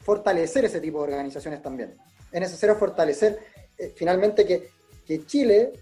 fortalecer 0.00 0.64
ese 0.64 0.80
tipo 0.80 0.98
de 0.98 1.12
organizaciones 1.12 1.62
también. 1.62 1.96
Es 2.32 2.40
necesario 2.40 2.74
fortalecer 2.74 3.38
eh, 3.78 3.92
finalmente 3.94 4.44
que, 4.44 4.68
que, 5.06 5.24
Chile 5.24 5.74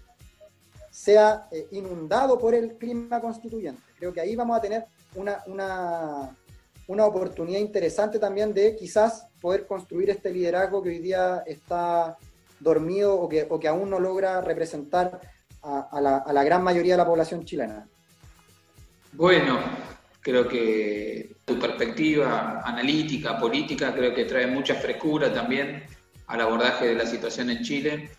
sea 0.91 1.47
eh, 1.51 1.65
inundado 1.71 2.37
por 2.37 2.53
el 2.53 2.75
clima 2.75 3.19
constituyente. 3.19 3.81
Creo 3.97 4.13
que 4.13 4.21
ahí 4.21 4.35
vamos 4.35 4.55
a 4.55 4.61
tener 4.61 4.85
una, 5.15 5.41
una, 5.47 6.37
una 6.85 7.05
oportunidad 7.07 7.61
interesante 7.61 8.19
también 8.19 8.53
de 8.53 8.75
quizás 8.75 9.25
poder 9.41 9.65
construir 9.65 10.11
este 10.11 10.29
liderazgo 10.29 10.83
que 10.83 10.89
hoy 10.89 10.99
día 10.99 11.41
está 11.47 12.15
dormido 12.59 13.19
o 13.19 13.27
que, 13.27 13.47
o 13.49 13.59
que 13.59 13.67
aún 13.67 13.89
no 13.89 13.99
logra 13.99 14.39
representar 14.41 15.19
a, 15.63 15.99
la, 16.01 16.17
a, 16.17 16.33
la, 16.33 16.43
gran 16.43 16.63
mayoría 16.63 16.93
de 16.93 16.97
la 16.97 17.05
población 17.05 17.45
chilena. 17.45 17.87
Bueno, 19.13 19.59
creo 20.21 20.47
que 20.47 21.35
tu 21.45 21.57
perspectiva 21.59 22.61
analítica, 22.63 23.37
política, 23.37 23.93
creo 23.93 24.13
que 24.13 24.25
trae 24.25 24.47
mucha 24.47 24.75
frescura 24.75 25.33
también 25.33 25.83
al 26.27 26.41
abordaje 26.41 26.87
de 26.87 26.95
la 26.95 27.05
situación 27.05 27.49
en 27.49 27.63
Chile. 27.63 28.09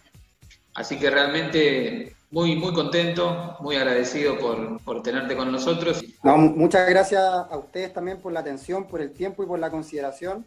Así 0.74 0.98
que 0.98 1.10
realmente 1.10 2.14
muy, 2.30 2.56
muy 2.56 2.72
contento, 2.72 3.56
muy 3.60 3.76
agradecido 3.76 4.36
por, 4.84 5.02
tenerte 5.02 5.36
con 5.36 5.52
nosotros. 5.52 6.04
muchas 6.22 6.88
gracias 6.90 7.22
a 7.22 7.56
ustedes 7.56 7.92
también 7.92 8.20
por 8.20 8.32
la 8.32 8.40
atención, 8.40 8.86
por 8.86 9.00
el 9.00 9.12
tiempo 9.12 9.44
y 9.44 9.46
por 9.46 9.58
la 9.58 9.70
consideración. 9.70 10.44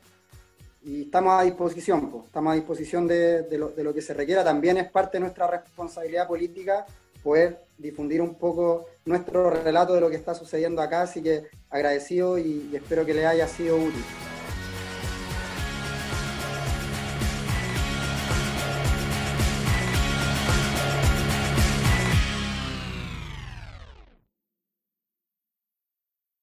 Y 0.88 1.02
estamos 1.02 1.34
a 1.34 1.44
disposición, 1.44 2.24
estamos 2.26 2.54
a 2.54 2.56
disposición 2.56 3.08
de, 3.10 3.46
lo, 3.58 3.94
que 3.94 4.02
se 4.02 4.14
requiera. 4.14 4.42
También 4.42 4.78
es 4.78 4.90
parte 4.90 5.18
de 5.18 5.20
nuestra 5.20 5.46
responsabilidad 5.46 6.26
política 6.26 6.86
poder 7.22 7.60
difundir 7.78 8.22
un 8.22 8.36
poco 8.36 8.86
nuestro 9.04 9.50
relato 9.50 9.94
de 9.94 10.00
lo 10.00 10.10
que 10.10 10.16
está 10.16 10.34
sucediendo 10.34 10.82
acá. 10.82 11.02
Así 11.02 11.22
que 11.22 11.44
agradecido 11.70 12.38
y 12.38 12.74
espero 12.74 13.06
que 13.06 13.14
les 13.14 13.26
haya 13.26 13.50
sido 13.50 13.76
útil. 13.76 14.02